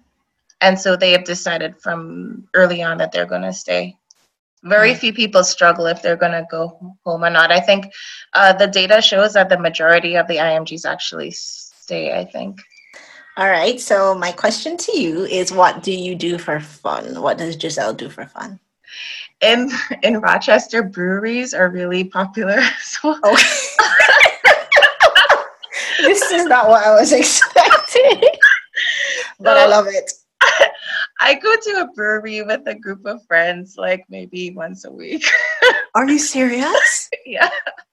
And 0.62 0.81
so 0.81 0.97
they 0.97 1.12
have 1.12 1.25
decided 1.25 1.79
from 1.79 2.49
early 2.55 2.83
on 2.83 2.97
that 2.99 3.12
they're 3.12 3.27
going 3.27 3.42
to 3.42 3.53
stay. 3.53 3.99
Very 4.64 4.95
mm 4.95 4.99
few 4.99 5.12
people 5.12 5.45
struggle 5.45 5.87
if 5.87 6.03
they're 6.03 6.16
going 6.16 6.33
to 6.33 6.47
go 6.51 6.97
home 7.05 7.23
or 7.23 7.31
not. 7.31 7.53
I 7.53 7.61
think 7.61 7.92
uh, 8.33 8.55
the 8.55 8.66
data 8.66 9.03
shows 9.03 9.35
that 9.35 9.51
the 9.51 9.59
majority 9.59 10.16
of 10.16 10.27
the 10.27 10.38
IMGs 10.38 10.87
actually 10.87 11.31
stay, 11.31 11.66
I 11.90 12.25
think. 12.25 12.61
All 13.37 13.49
right. 13.49 13.79
So, 13.81 14.14
my 14.14 14.33
question 14.33 14.77
to 14.79 14.99
you 14.99 15.25
is 15.25 15.53
what 15.53 15.83
do 15.83 15.92
you 15.92 16.14
do 16.14 16.38
for 16.38 16.59
fun? 16.61 17.20
What 17.20 17.38
does 17.38 17.57
Joselle 17.57 17.94
do 17.94 18.09
for 18.09 18.27
fun? 18.27 18.59
In 19.40 19.70
in 20.03 20.20
Rochester, 20.20 20.83
breweries 20.83 21.53
are 21.53 21.68
really 21.68 22.05
popular. 22.05 22.61
So 22.81 23.11
okay. 23.12 23.42
this 26.01 26.31
is 26.33 26.46
not 26.46 26.68
what 26.68 26.87
I 26.87 26.94
was 26.94 27.12
expecting, 27.20 28.20
but 29.38 29.57
so, 29.57 29.62
I 29.62 29.66
love 29.66 29.87
it. 29.88 30.11
I 31.20 31.35
go 31.35 31.55
to 31.55 31.81
a 31.81 31.92
brewery 31.94 32.42
with 32.42 32.62
a 32.66 32.75
group 32.75 33.05
of 33.07 33.25
friends 33.27 33.77
like 33.77 34.05
maybe 34.09 34.51
once 34.51 34.85
a 34.85 34.90
week. 34.90 35.25
Are 35.94 36.09
you 36.09 36.18
serious? 36.18 37.11
Yeah. 37.27 37.51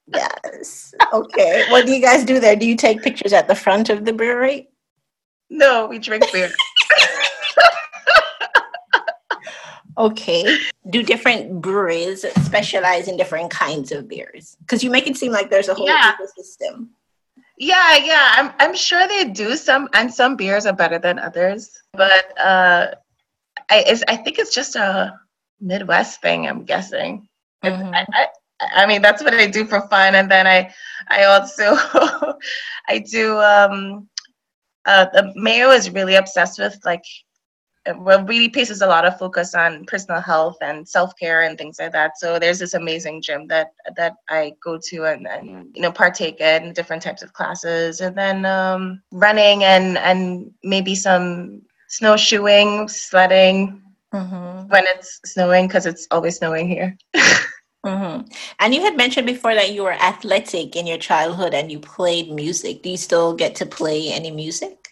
Yes. 0.08 0.94
Okay. 1.14 1.66
What 1.70 1.86
do 1.86 1.94
you 1.94 2.02
guys 2.02 2.26
do 2.26 2.40
there? 2.40 2.56
Do 2.56 2.68
you 2.68 2.76
take 2.76 3.02
pictures 3.02 3.34
at 3.34 3.48
the 3.48 3.56
front 3.56 3.90
of 3.90 4.06
the 4.06 4.14
brewery? 4.14 4.70
No, 5.50 5.88
we 5.88 6.00
drink 6.00 6.24
beer. 6.32 6.52
okay. 9.98 10.58
Do 10.90 11.04
different 11.04 11.62
breweries 11.62 12.26
specialize 12.44 13.08
in 13.08 13.18
different 13.18 13.52
kinds 13.52 13.92
of 13.92 14.08
beers? 14.08 14.58
Because 14.60 14.84
you 14.84 14.90
make 14.90 15.08
it 15.08 15.18
seem 15.18 15.32
like 15.32 15.50
there's 15.50 15.70
a 15.70 15.74
whole 15.74 15.88
yeah. 15.88 16.14
ecosystem. 16.14 16.90
Yeah, 17.58 17.98
yeah. 17.98 18.34
I'm 18.36 18.54
I'm 18.60 18.76
sure 18.76 19.08
they 19.08 19.26
do 19.26 19.56
some 19.56 19.88
and 19.94 20.14
some 20.14 20.36
beers 20.36 20.66
are 20.66 20.74
better 20.74 21.00
than 21.00 21.20
others. 21.20 21.72
But 21.94 22.38
uh 22.38 22.96
I 23.70 24.00
I 24.08 24.18
think 24.18 24.40
it's 24.40 24.54
just 24.54 24.76
a 24.76 25.20
Midwest 25.62 26.22
thing, 26.22 26.48
I'm 26.48 26.66
guessing. 26.66 27.28
Mm-hmm. 27.64 27.94
I, 27.94 28.28
I, 28.60 28.86
mean 28.86 29.02
that's 29.02 29.24
what 29.24 29.34
I 29.34 29.48
do 29.48 29.66
for 29.66 29.82
fun 29.90 30.16
and 30.16 30.30
then 30.30 30.48
I 30.48 30.74
I 31.10 31.26
also 31.26 31.76
I 32.88 33.00
do 33.00 33.38
um 33.40 34.08
uh 34.86 35.06
the 35.14 35.32
Mayo 35.36 35.72
is 35.72 35.90
really 35.90 36.16
obsessed 36.16 36.60
with 36.60 36.80
like 36.86 37.04
well, 37.98 38.24
really 38.26 38.50
places 38.50 38.82
a 38.82 38.88
lot 38.88 39.06
of 39.06 39.18
focus 39.18 39.54
on 39.54 39.86
personal 39.86 40.22
health 40.22 40.58
and 40.62 40.88
self-care 40.88 41.44
and 41.44 41.58
things 41.58 41.80
like 41.80 41.92
that. 41.92 42.18
So 42.18 42.40
there's 42.40 42.60
this 42.60 42.74
amazing 42.74 43.22
gym 43.22 43.48
that 43.48 43.74
that 43.98 44.14
I 44.30 44.54
go 44.64 44.80
to 44.90 45.06
and, 45.06 45.28
and 45.28 45.70
you 45.76 45.82
know 45.82 45.92
partake 45.92 46.40
in 46.40 46.74
different 46.74 47.02
types 47.02 47.24
of 47.24 47.34
classes, 47.34 48.00
and 48.00 48.18
then 48.18 48.46
um, 48.46 49.02
running 49.12 49.64
and 49.64 49.98
and 49.98 50.52
maybe 50.64 50.96
some 50.96 51.62
snowshoeing, 51.90 52.88
sledding 52.88 53.82
mm-hmm. 54.14 54.68
when 54.70 54.86
it's 54.88 55.20
snowing 55.26 55.68
because 55.68 55.86
it's 55.86 56.08
always 56.12 56.38
snowing 56.38 56.68
here. 56.68 56.98
mm-hmm. 57.86 58.28
And 58.60 58.76
you 58.76 58.82
had 58.82 58.98
mentioned 58.98 59.28
before 59.28 59.54
that 59.56 59.74
you 59.74 59.84
were 59.84 59.94
athletic 59.94 60.76
in 60.76 60.88
your 60.88 60.98
childhood 60.98 61.54
and 61.54 61.72
you 61.72 61.80
played 61.80 62.32
music. 62.32 62.84
Do 62.84 62.90
you 62.90 62.98
still 62.98 63.34
get 63.34 63.56
to 63.56 63.66
play 63.66 64.12
any 64.12 64.32
music? 64.32 64.90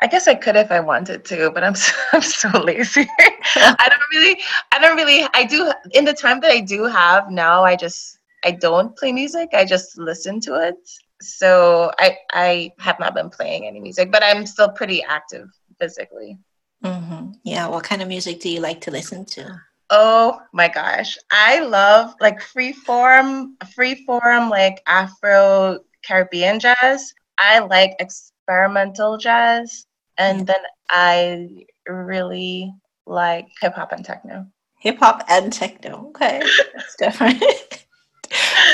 I 0.00 0.06
guess 0.06 0.28
I 0.28 0.34
could 0.34 0.56
if 0.56 0.70
I 0.70 0.80
wanted 0.80 1.24
to, 1.26 1.50
but 1.50 1.64
I'm 1.64 1.74
so, 1.86 1.92
I'm 2.12 2.22
so 2.22 2.48
lazy. 2.60 3.06
I 3.18 3.88
don't 3.88 4.02
really, 4.12 4.40
I 4.72 4.78
don't 4.78 4.96
really, 4.96 5.26
I 5.34 5.44
do, 5.44 5.72
in 5.92 6.04
the 6.04 6.12
time 6.12 6.40
that 6.40 6.50
I 6.50 6.60
do 6.60 6.84
have 6.84 7.30
now, 7.30 7.64
I 7.64 7.76
just, 7.76 8.18
I 8.44 8.52
don't 8.52 8.96
play 8.96 9.12
music. 9.12 9.50
I 9.54 9.64
just 9.64 9.98
listen 9.98 10.40
to 10.40 10.54
it. 10.56 10.76
So 11.20 11.90
I, 11.98 12.18
I 12.32 12.72
have 12.78 13.00
not 13.00 13.14
been 13.14 13.30
playing 13.30 13.66
any 13.66 13.80
music, 13.80 14.12
but 14.12 14.22
I'm 14.22 14.46
still 14.46 14.68
pretty 14.68 15.02
active 15.02 15.48
physically. 15.80 16.38
Mm-hmm. 16.84 17.32
Yeah. 17.42 17.68
What 17.68 17.84
kind 17.84 18.02
of 18.02 18.08
music 18.08 18.40
do 18.40 18.50
you 18.50 18.60
like 18.60 18.82
to 18.82 18.90
listen 18.90 19.24
to? 19.24 19.60
Oh 19.90 20.40
my 20.52 20.68
gosh. 20.68 21.16
I 21.30 21.60
love 21.60 22.14
like 22.20 22.40
free 22.40 22.72
form, 22.72 23.56
free 23.74 24.04
form, 24.04 24.50
like 24.50 24.82
Afro 24.86 25.80
Caribbean 26.04 26.58
jazz. 26.60 27.12
I 27.38 27.60
like 27.60 27.94
experimental 27.98 29.16
jazz. 29.18 29.86
And 30.18 30.46
then 30.46 30.60
I 30.90 31.66
really 31.86 32.72
like 33.06 33.46
hip 33.60 33.74
hop 33.74 33.92
and 33.92 34.04
techno. 34.04 34.46
Hip 34.80 34.98
hop 34.98 35.24
and 35.28 35.52
techno. 35.52 36.08
Okay. 36.08 36.42
That's 36.74 36.96
different. 36.96 37.42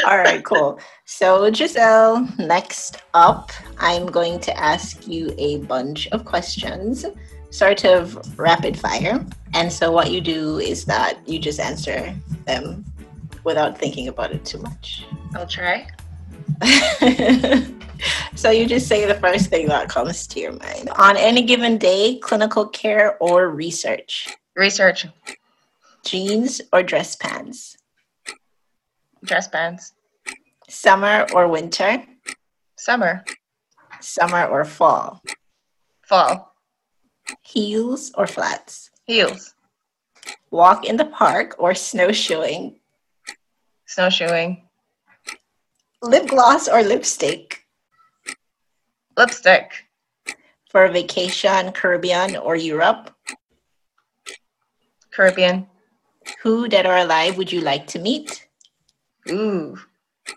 All 0.06 0.18
right, 0.18 0.42
cool. 0.44 0.80
So, 1.04 1.50
Joselle, 1.50 2.26
next 2.38 3.02
up, 3.14 3.50
I'm 3.78 4.06
going 4.06 4.40
to 4.40 4.58
ask 4.58 5.06
you 5.06 5.34
a 5.38 5.58
bunch 5.58 6.08
of 6.08 6.24
questions, 6.24 7.04
sort 7.50 7.84
of 7.84 8.38
rapid 8.38 8.78
fire. 8.78 9.24
And 9.54 9.72
so, 9.72 9.92
what 9.92 10.10
you 10.10 10.20
do 10.20 10.58
is 10.58 10.84
that 10.86 11.26
you 11.28 11.38
just 11.38 11.60
answer 11.60 12.14
them 12.46 12.84
without 13.44 13.76
thinking 13.76 14.08
about 14.08 14.32
it 14.32 14.44
too 14.44 14.58
much. 14.58 15.04
I'll 15.34 15.46
try. 15.46 15.88
so 18.34 18.50
you 18.50 18.66
just 18.66 18.88
say 18.88 19.06
the 19.06 19.18
first 19.20 19.50
thing 19.50 19.68
that 19.68 19.88
comes 19.88 20.26
to 20.28 20.40
your 20.40 20.52
mind. 20.52 20.88
On 20.96 21.16
any 21.16 21.42
given 21.42 21.78
day, 21.78 22.18
clinical 22.18 22.66
care 22.66 23.16
or 23.18 23.48
research? 23.48 24.34
Research. 24.56 25.06
Jeans 26.04 26.60
or 26.72 26.82
dress 26.82 27.16
pants? 27.16 27.76
Dress 29.24 29.48
pants. 29.48 29.92
Summer 30.68 31.26
or 31.34 31.48
winter? 31.48 32.02
Summer. 32.76 33.24
Summer 34.00 34.46
or 34.46 34.64
fall? 34.64 35.22
Fall. 36.02 36.54
Heels 37.42 38.12
or 38.16 38.26
flats? 38.26 38.90
Heels. 39.06 39.54
Walk 40.50 40.84
in 40.84 40.96
the 40.96 41.06
park 41.06 41.56
or 41.58 41.74
snowshoeing? 41.74 42.78
Snowshoeing. 43.86 44.68
Lip 46.02 46.28
gloss 46.28 46.68
or 46.68 46.82
lipstick? 46.82 47.66
Lipstick. 49.16 49.84
For 50.70 50.84
a 50.84 50.92
vacation, 50.92 51.72
Caribbean 51.72 52.36
or 52.36 52.56
Europe? 52.56 53.14
Caribbean. 55.10 55.66
Who, 56.42 56.68
dead 56.68 56.86
or 56.86 56.96
alive, 56.96 57.36
would 57.36 57.52
you 57.52 57.60
like 57.60 57.86
to 57.88 57.98
meet? 57.98 58.46
Ooh, 59.30 59.78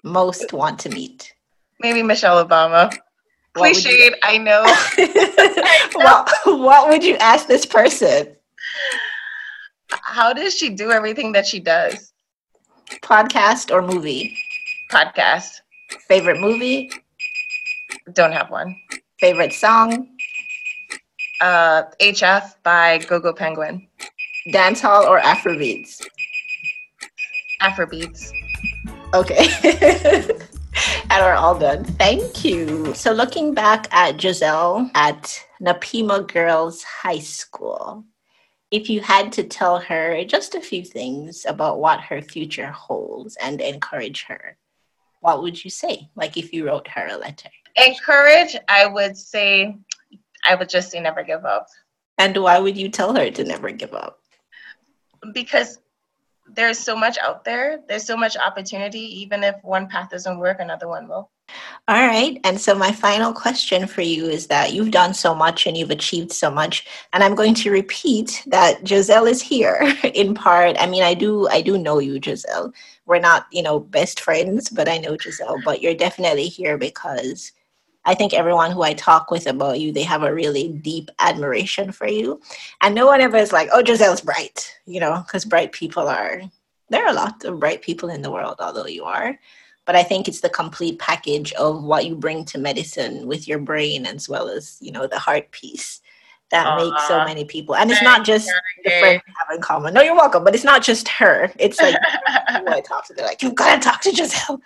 most 0.04 0.51
want 0.51 0.80
to 0.80 0.89
meet? 0.89 1.34
Maybe 1.80 2.04
Michelle 2.04 2.43
Obama. 2.43 2.93
Cliched, 3.56 4.13
I 4.23 4.38
know. 4.38 4.63
what, 5.93 6.30
what 6.45 6.89
would 6.89 7.04
you 7.04 7.15
ask 7.17 7.47
this 7.47 7.65
person? 7.65 8.36
How 10.15 10.32
does 10.32 10.56
she 10.56 10.69
do 10.69 10.91
everything 10.91 11.34
that 11.34 11.45
she 11.45 11.60
does? 11.60 12.13
Podcast 13.04 13.69
or 13.69 13.82
movie? 13.82 14.38
Podcast. 14.89 15.60
Favorite 16.08 16.39
movie? 16.39 16.89
Don't 18.13 18.32
have 18.32 18.49
one. 18.49 18.78
Favorite 19.19 19.51
song? 19.51 20.08
Uh, 21.41 21.84
HF 21.99 22.56
by 22.63 22.99
Gogo 22.99 23.34
Penguin. 23.34 23.89
Dancehall 24.54 25.06
or 25.06 25.19
Afrobeats? 25.19 26.01
Afrobeats. 27.62 28.32
Okay. 29.13 29.49
and 31.10 31.19
we're 31.19 31.34
all 31.34 31.60
done. 31.60 31.84
Thank 31.84 32.45
you. 32.45 32.93
So, 32.93 33.12
looking 33.12 33.54
back 33.54 33.93
at 33.93 34.15
Joselle 34.15 34.89
at 34.95 35.38
Naparima 35.62 36.25
Girls 36.25 36.84
High 36.84 37.19
School, 37.19 38.06
if 38.75 38.89
you 38.89 38.99
had 38.99 39.31
to 39.31 39.43
tell 39.43 39.79
her 39.79 40.21
just 40.25 40.53
a 40.53 40.59
few 40.59 40.83
things 40.83 41.45
about 41.47 41.79
what 41.79 42.01
her 42.01 42.21
future 42.21 42.71
holds 42.71 43.38
and 43.38 43.61
encourage 43.61 44.23
her, 44.23 44.57
what 45.21 45.41
would 45.41 45.63
you 45.63 45.69
say? 45.69 46.09
Like 46.15 46.35
if 46.35 46.51
you 46.51 46.67
wrote 46.67 46.85
her 46.89 47.07
a 47.09 47.15
letter? 47.15 47.47
Encourage, 47.77 48.57
I 48.67 48.85
would 48.85 49.15
say, 49.15 49.77
I 50.45 50.55
would 50.55 50.67
just 50.67 50.91
say 50.91 50.99
never 50.99 51.23
give 51.23 51.45
up. 51.45 51.67
And 52.17 52.35
why 52.35 52.59
would 52.59 52.77
you 52.77 52.89
tell 52.89 53.15
her 53.15 53.31
to 53.31 53.43
never 53.45 53.71
give 53.71 53.93
up? 53.93 54.19
Because 55.33 55.79
there's 56.53 56.77
so 56.77 56.97
much 56.97 57.17
out 57.19 57.45
there. 57.45 57.79
There's 57.88 58.05
so 58.05 58.17
much 58.17 58.35
opportunity. 58.35 59.21
Even 59.21 59.41
if 59.41 59.55
one 59.63 59.88
path 59.88 60.09
doesn't 60.09 60.38
work, 60.38 60.59
another 60.59 60.89
one 60.89 61.07
will. 61.07 61.31
All 61.88 62.08
right. 62.08 62.39
And 62.43 62.60
so, 62.60 62.73
my 62.73 62.91
final 62.91 63.31
question 63.31 63.86
for 63.86 64.01
you 64.01 64.25
is 64.25 64.47
that 64.47 64.73
you've 64.73 64.89
done 64.89 65.13
so 65.13 65.36
much 65.36 65.67
and 65.67 65.77
you've 65.77 65.91
achieved 65.91 66.31
so 66.31 66.49
much. 66.49 66.88
And 67.13 67.23
I'm 67.23 67.36
going 67.36 67.53
to 67.55 67.69
repeat 67.71 68.43
that 68.47 68.84
Joselle 68.84 69.27
is 69.27 69.41
here 69.41 69.93
in 70.15 70.34
part. 70.34 70.75
I 70.79 70.88
mean, 70.88 71.03
I 71.03 71.13
do, 71.13 71.47
I 71.49 71.62
do 71.62 71.77
know 71.77 71.99
you, 71.99 72.19
Joselle. 72.19 72.73
We're 73.05 73.19
not, 73.19 73.45
you 73.51 73.62
know, 73.62 73.79
best 73.79 74.19
friends, 74.19 74.69
but 74.69 74.89
I 74.89 74.97
know 74.97 75.15
Joselle. 75.15 75.58
But 75.63 75.81
you're 75.81 75.93
definitely 75.93 76.47
here 76.47 76.77
because 76.77 77.51
I 78.05 78.15
think 78.15 78.34
everyone 78.34 78.71
who 78.71 78.81
I 78.81 78.93
talk 78.93 79.29
with 79.29 79.45
about 79.45 79.79
you, 79.79 79.91
they 79.91 80.03
have 80.03 80.23
a 80.23 80.34
really 80.34 80.69
deep 80.69 81.10
admiration 81.19 81.91
for 81.91 82.08
you. 82.08 82.41
And 82.81 82.95
no 82.95 83.05
one 83.05 83.21
ever 83.21 83.38
is 83.38 83.51
like, 83.51 83.69
oh, 83.71 83.84
Joselle's 83.84 84.21
bright, 84.21 84.75
you 84.86 84.99
know, 84.99 85.23
because 85.25 85.45
bright 85.45 85.71
people 85.71 86.08
are, 86.08 86.41
there 86.89 87.05
are 87.05 87.10
a 87.10 87.13
lot 87.13 87.43
of 87.45 87.60
bright 87.60 87.81
people 87.81 88.10
in 88.10 88.21
the 88.21 88.31
world, 88.31 88.55
although 88.60 88.88
you 88.88 89.03
are. 89.05 89.38
But 89.86 89.95
I 89.95 90.04
think 90.04 90.28
it's 90.28 90.41
the 90.41 90.50
complete 90.50 91.00
package 91.00 91.54
of 91.54 91.84
what 91.84 92.06
you 92.06 92.15
bring 92.15 92.43
to 92.45 92.58
medicine 92.58 93.28
with 93.28 93.48
your 93.48 93.60
brain 93.60 94.06
as 94.06 94.28
well 94.28 94.50
as, 94.50 94.78
you 94.82 94.91
know, 94.91 95.06
the 95.06 95.19
heart 95.19 95.52
piece 95.52 96.02
that 96.52 96.67
uh, 96.67 96.76
makes 96.78 97.08
so 97.08 97.24
many 97.26 97.45
people. 97.45 97.76
And 97.76 97.91
it's 97.91 98.02
not 98.02 98.26
just 98.26 98.50
the 98.84 98.89
friends 98.89 99.21
we 99.28 99.34
have 99.38 99.56
in 99.56 99.62
common. 99.62 99.93
No, 99.93 100.02
you're 100.02 100.15
welcome. 100.15 100.43
But 100.43 100.56
it's 100.56 100.63
not 100.63 100.84
just 100.84 101.08
her. 101.08 101.52
It's 101.58 101.80
like 101.80 101.95
who 102.50 102.67
I 102.67 102.82
talk 102.82 103.06
to. 103.08 103.13
They're 103.13 103.26
like, 103.26 103.41
you 103.41 103.52
gotta 103.52 103.82
talk 103.82 104.02
to 104.02 104.12
Joselle 104.12 104.62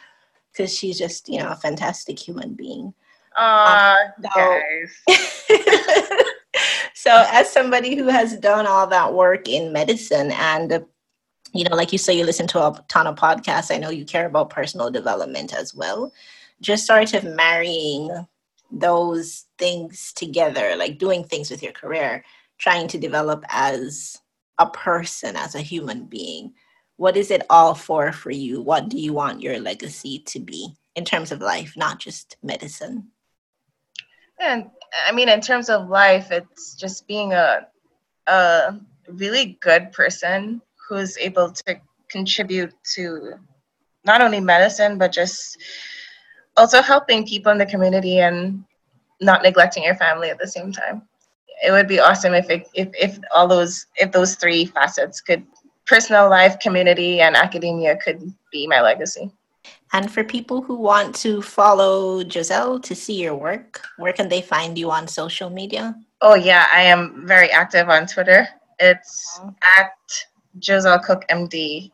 because 0.51 0.73
she's 0.75 0.97
just, 0.97 1.29
you 1.29 1.39
know, 1.39 1.49
a 1.49 1.55
fantastic 1.55 2.19
human 2.19 2.53
being. 2.53 2.93
Uh, 3.37 3.95
guys. 4.35 5.01
so, 6.93 7.25
as 7.31 7.49
somebody 7.49 7.95
who 7.95 8.07
has 8.07 8.37
done 8.37 8.67
all 8.67 8.87
that 8.87 9.13
work 9.13 9.47
in 9.47 9.71
medicine 9.71 10.31
and 10.31 10.85
you 11.53 11.63
know, 11.63 11.75
like 11.75 11.91
you 11.91 11.97
say, 11.97 12.17
you 12.17 12.25
listen 12.25 12.47
to 12.47 12.59
a 12.59 12.83
ton 12.87 13.07
of 13.07 13.15
podcasts. 13.15 13.73
I 13.73 13.77
know 13.77 13.89
you 13.89 14.05
care 14.05 14.27
about 14.27 14.49
personal 14.49 14.89
development 14.89 15.53
as 15.53 15.73
well. 15.73 16.13
Just 16.61 16.85
sort 16.85 17.13
of 17.13 17.23
marrying 17.23 18.09
those 18.71 19.45
things 19.57 20.13
together, 20.13 20.75
like 20.75 20.97
doing 20.97 21.23
things 21.23 21.49
with 21.49 21.63
your 21.63 21.71
career, 21.71 22.23
trying 22.57 22.87
to 22.89 22.97
develop 22.97 23.43
as 23.49 24.21
a 24.57 24.69
person, 24.69 25.35
as 25.35 25.55
a 25.55 25.61
human 25.61 26.05
being. 26.05 26.53
What 26.97 27.17
is 27.17 27.31
it 27.31 27.45
all 27.49 27.73
for 27.73 28.11
for 28.11 28.31
you? 28.31 28.61
What 28.61 28.89
do 28.89 28.99
you 28.99 29.13
want 29.13 29.41
your 29.41 29.59
legacy 29.59 30.19
to 30.27 30.39
be 30.39 30.75
in 30.95 31.05
terms 31.05 31.31
of 31.31 31.39
life, 31.39 31.73
not 31.77 31.99
just 31.99 32.37
medicine? 32.43 33.07
And 34.39 34.69
I 35.07 35.13
mean, 35.13 35.29
in 35.29 35.41
terms 35.41 35.69
of 35.69 35.89
life, 35.89 36.31
it's 36.31 36.75
just 36.75 37.07
being 37.07 37.33
a 37.33 37.67
a 38.27 38.79
really 39.07 39.57
good 39.61 39.91
person 39.91 40.61
who's 40.89 41.17
able 41.17 41.51
to 41.51 41.79
contribute 42.09 42.73
to 42.95 43.33
not 44.05 44.21
only 44.21 44.39
medicine 44.39 44.97
but 44.97 45.11
just 45.11 45.57
also 46.57 46.81
helping 46.81 47.25
people 47.25 47.51
in 47.51 47.57
the 47.57 47.65
community 47.65 48.19
and 48.19 48.63
not 49.21 49.43
neglecting 49.43 49.83
your 49.83 49.95
family 49.95 50.29
at 50.29 50.39
the 50.39 50.47
same 50.47 50.71
time. 50.71 51.03
It 51.63 51.71
would 51.71 51.87
be 51.87 51.99
awesome 51.99 52.33
if 52.33 52.49
it, 52.49 52.67
if 52.73 52.89
if 52.93 53.19
all 53.35 53.47
those 53.47 53.85
if 53.97 54.11
those 54.11 54.35
three 54.35 54.65
facets 54.65 55.21
could 55.21 55.45
personal 55.85 56.29
life, 56.29 56.59
community, 56.59 57.19
and 57.19 57.35
academia 57.35 57.97
could 57.97 58.21
be 58.51 58.67
my 58.67 58.79
legacy. 58.79 59.31
And 59.91 60.11
for 60.11 60.23
people 60.23 60.61
who 60.61 60.75
want 60.75 61.15
to 61.15 61.41
follow 61.41 62.23
Joselle 62.23 62.79
to 62.81 62.95
see 62.95 63.19
your 63.23 63.35
work, 63.35 63.81
where 63.97 64.13
can 64.13 64.29
they 64.29 64.41
find 64.41 64.77
you 64.77 64.91
on 64.91 65.07
social 65.07 65.49
media? 65.49 65.95
Oh, 66.21 66.35
yeah, 66.35 66.67
I 66.71 66.81
am 66.81 67.25
very 67.25 67.49
active 67.49 67.89
on 67.89 68.05
Twitter. 68.05 68.47
It's 68.79 69.41
at 69.77 69.91
Joselle 70.57 70.99
Cook 70.99 71.25
MD. 71.29 71.91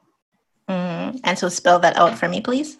Mm-hmm. 0.70 1.18
And 1.24 1.38
so 1.38 1.50
spell 1.50 1.80
that 1.80 1.98
out 1.98 2.18
for 2.18 2.28
me, 2.30 2.41
please. 2.41 2.78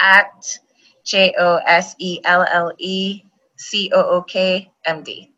At 0.00 0.58
J 1.04 1.34
O 1.38 1.56
S 1.66 1.94
E 1.98 2.20
L 2.24 2.46
L 2.50 2.72
E 2.78 3.22
C 3.56 3.90
O 3.94 4.00
O 4.00 4.22
K 4.22 4.70
M 4.84 5.02
D. 5.02 5.30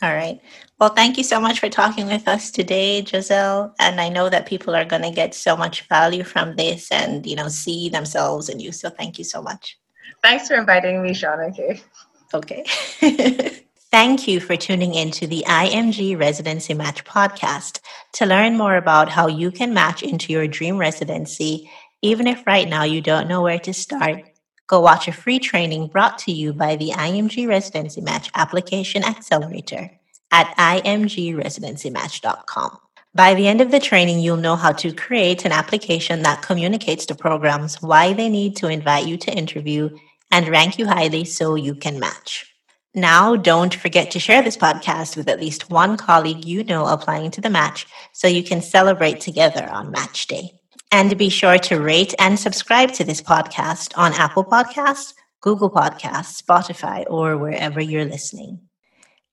All 0.00 0.14
right. 0.14 0.40
Well, 0.78 0.90
thank 0.90 1.18
you 1.18 1.24
so 1.24 1.40
much 1.40 1.58
for 1.58 1.68
talking 1.68 2.06
with 2.06 2.28
us 2.28 2.52
today, 2.52 3.02
Joselle. 3.02 3.74
And 3.80 4.00
I 4.00 4.08
know 4.08 4.28
that 4.28 4.46
people 4.46 4.76
are 4.76 4.84
going 4.84 5.02
to 5.02 5.10
get 5.10 5.34
so 5.34 5.56
much 5.56 5.88
value 5.88 6.22
from 6.22 6.54
this 6.54 6.92
and, 6.92 7.26
you 7.26 7.34
know, 7.34 7.48
see 7.48 7.88
themselves 7.88 8.48
in 8.48 8.60
you. 8.60 8.70
So 8.70 8.90
thank 8.90 9.18
you 9.18 9.24
so 9.24 9.42
much. 9.42 9.76
Thanks 10.22 10.46
for 10.46 10.54
inviting 10.54 11.02
me, 11.02 11.10
Shauna. 11.10 11.50
Okay. 11.50 11.82
Okay. 12.32 13.64
Thank 13.90 14.28
you 14.28 14.38
for 14.38 14.54
tuning 14.54 14.92
in 14.92 15.10
to 15.12 15.26
the 15.26 15.44
IMG 15.46 16.20
Residency 16.20 16.74
Match 16.74 17.04
podcast. 17.04 17.80
To 18.12 18.26
learn 18.26 18.58
more 18.58 18.76
about 18.76 19.08
how 19.08 19.28
you 19.28 19.50
can 19.50 19.72
match 19.72 20.02
into 20.02 20.30
your 20.30 20.46
dream 20.46 20.76
residency, 20.76 21.70
even 22.02 22.26
if 22.26 22.46
right 22.46 22.68
now 22.68 22.82
you 22.82 23.00
don't 23.00 23.28
know 23.28 23.40
where 23.40 23.58
to 23.60 23.72
start, 23.72 24.24
go 24.66 24.80
watch 24.80 25.08
a 25.08 25.12
free 25.12 25.38
training 25.38 25.86
brought 25.86 26.18
to 26.18 26.32
you 26.32 26.52
by 26.52 26.76
the 26.76 26.90
IMG 26.90 27.48
Residency 27.48 28.02
Match 28.02 28.30
Application 28.34 29.04
Accelerator 29.04 29.90
at 30.30 30.54
imgresidencymatch.com. 30.58 32.78
By 33.14 33.32
the 33.32 33.48
end 33.48 33.62
of 33.62 33.70
the 33.70 33.80
training, 33.80 34.20
you'll 34.20 34.36
know 34.36 34.56
how 34.56 34.72
to 34.72 34.92
create 34.92 35.46
an 35.46 35.52
application 35.52 36.24
that 36.24 36.42
communicates 36.42 37.06
to 37.06 37.14
programs 37.14 37.80
why 37.80 38.12
they 38.12 38.28
need 38.28 38.54
to 38.56 38.68
invite 38.68 39.06
you 39.06 39.16
to 39.16 39.32
interview 39.32 39.88
and 40.30 40.46
rank 40.48 40.78
you 40.78 40.86
highly 40.86 41.24
so 41.24 41.54
you 41.54 41.74
can 41.74 41.98
match. 41.98 42.57
Now, 42.94 43.36
don't 43.36 43.74
forget 43.74 44.10
to 44.12 44.18
share 44.18 44.42
this 44.42 44.56
podcast 44.56 45.16
with 45.16 45.28
at 45.28 45.40
least 45.40 45.70
one 45.70 45.96
colleague 45.96 46.44
you 46.44 46.64
know 46.64 46.86
applying 46.86 47.30
to 47.32 47.40
the 47.40 47.50
match 47.50 47.86
so 48.12 48.26
you 48.26 48.42
can 48.42 48.62
celebrate 48.62 49.20
together 49.20 49.68
on 49.70 49.90
match 49.90 50.26
day. 50.26 50.52
And 50.90 51.18
be 51.18 51.28
sure 51.28 51.58
to 51.58 51.80
rate 51.80 52.14
and 52.18 52.38
subscribe 52.38 52.92
to 52.94 53.04
this 53.04 53.20
podcast 53.20 53.92
on 53.96 54.14
Apple 54.14 54.44
Podcasts, 54.44 55.12
Google 55.42 55.70
Podcasts, 55.70 56.42
Spotify, 56.42 57.04
or 57.08 57.36
wherever 57.36 57.80
you're 57.80 58.06
listening. 58.06 58.60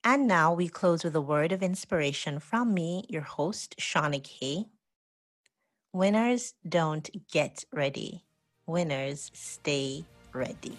And 0.04 0.28
now 0.28 0.54
we 0.54 0.68
close 0.68 1.04
with 1.04 1.16
a 1.16 1.22
word 1.22 1.52
of 1.52 1.64
inspiration 1.64 2.40
from 2.40 2.74
me, 2.74 3.06
your 3.08 3.24
host, 3.24 3.76
Shauna 3.80 4.22
Kay. 4.22 4.66
Winners 5.94 6.54
don't 6.68 7.10
get 7.32 7.64
ready, 7.72 8.26
winners 8.68 9.32
stay 9.34 10.04
ready. 10.34 10.78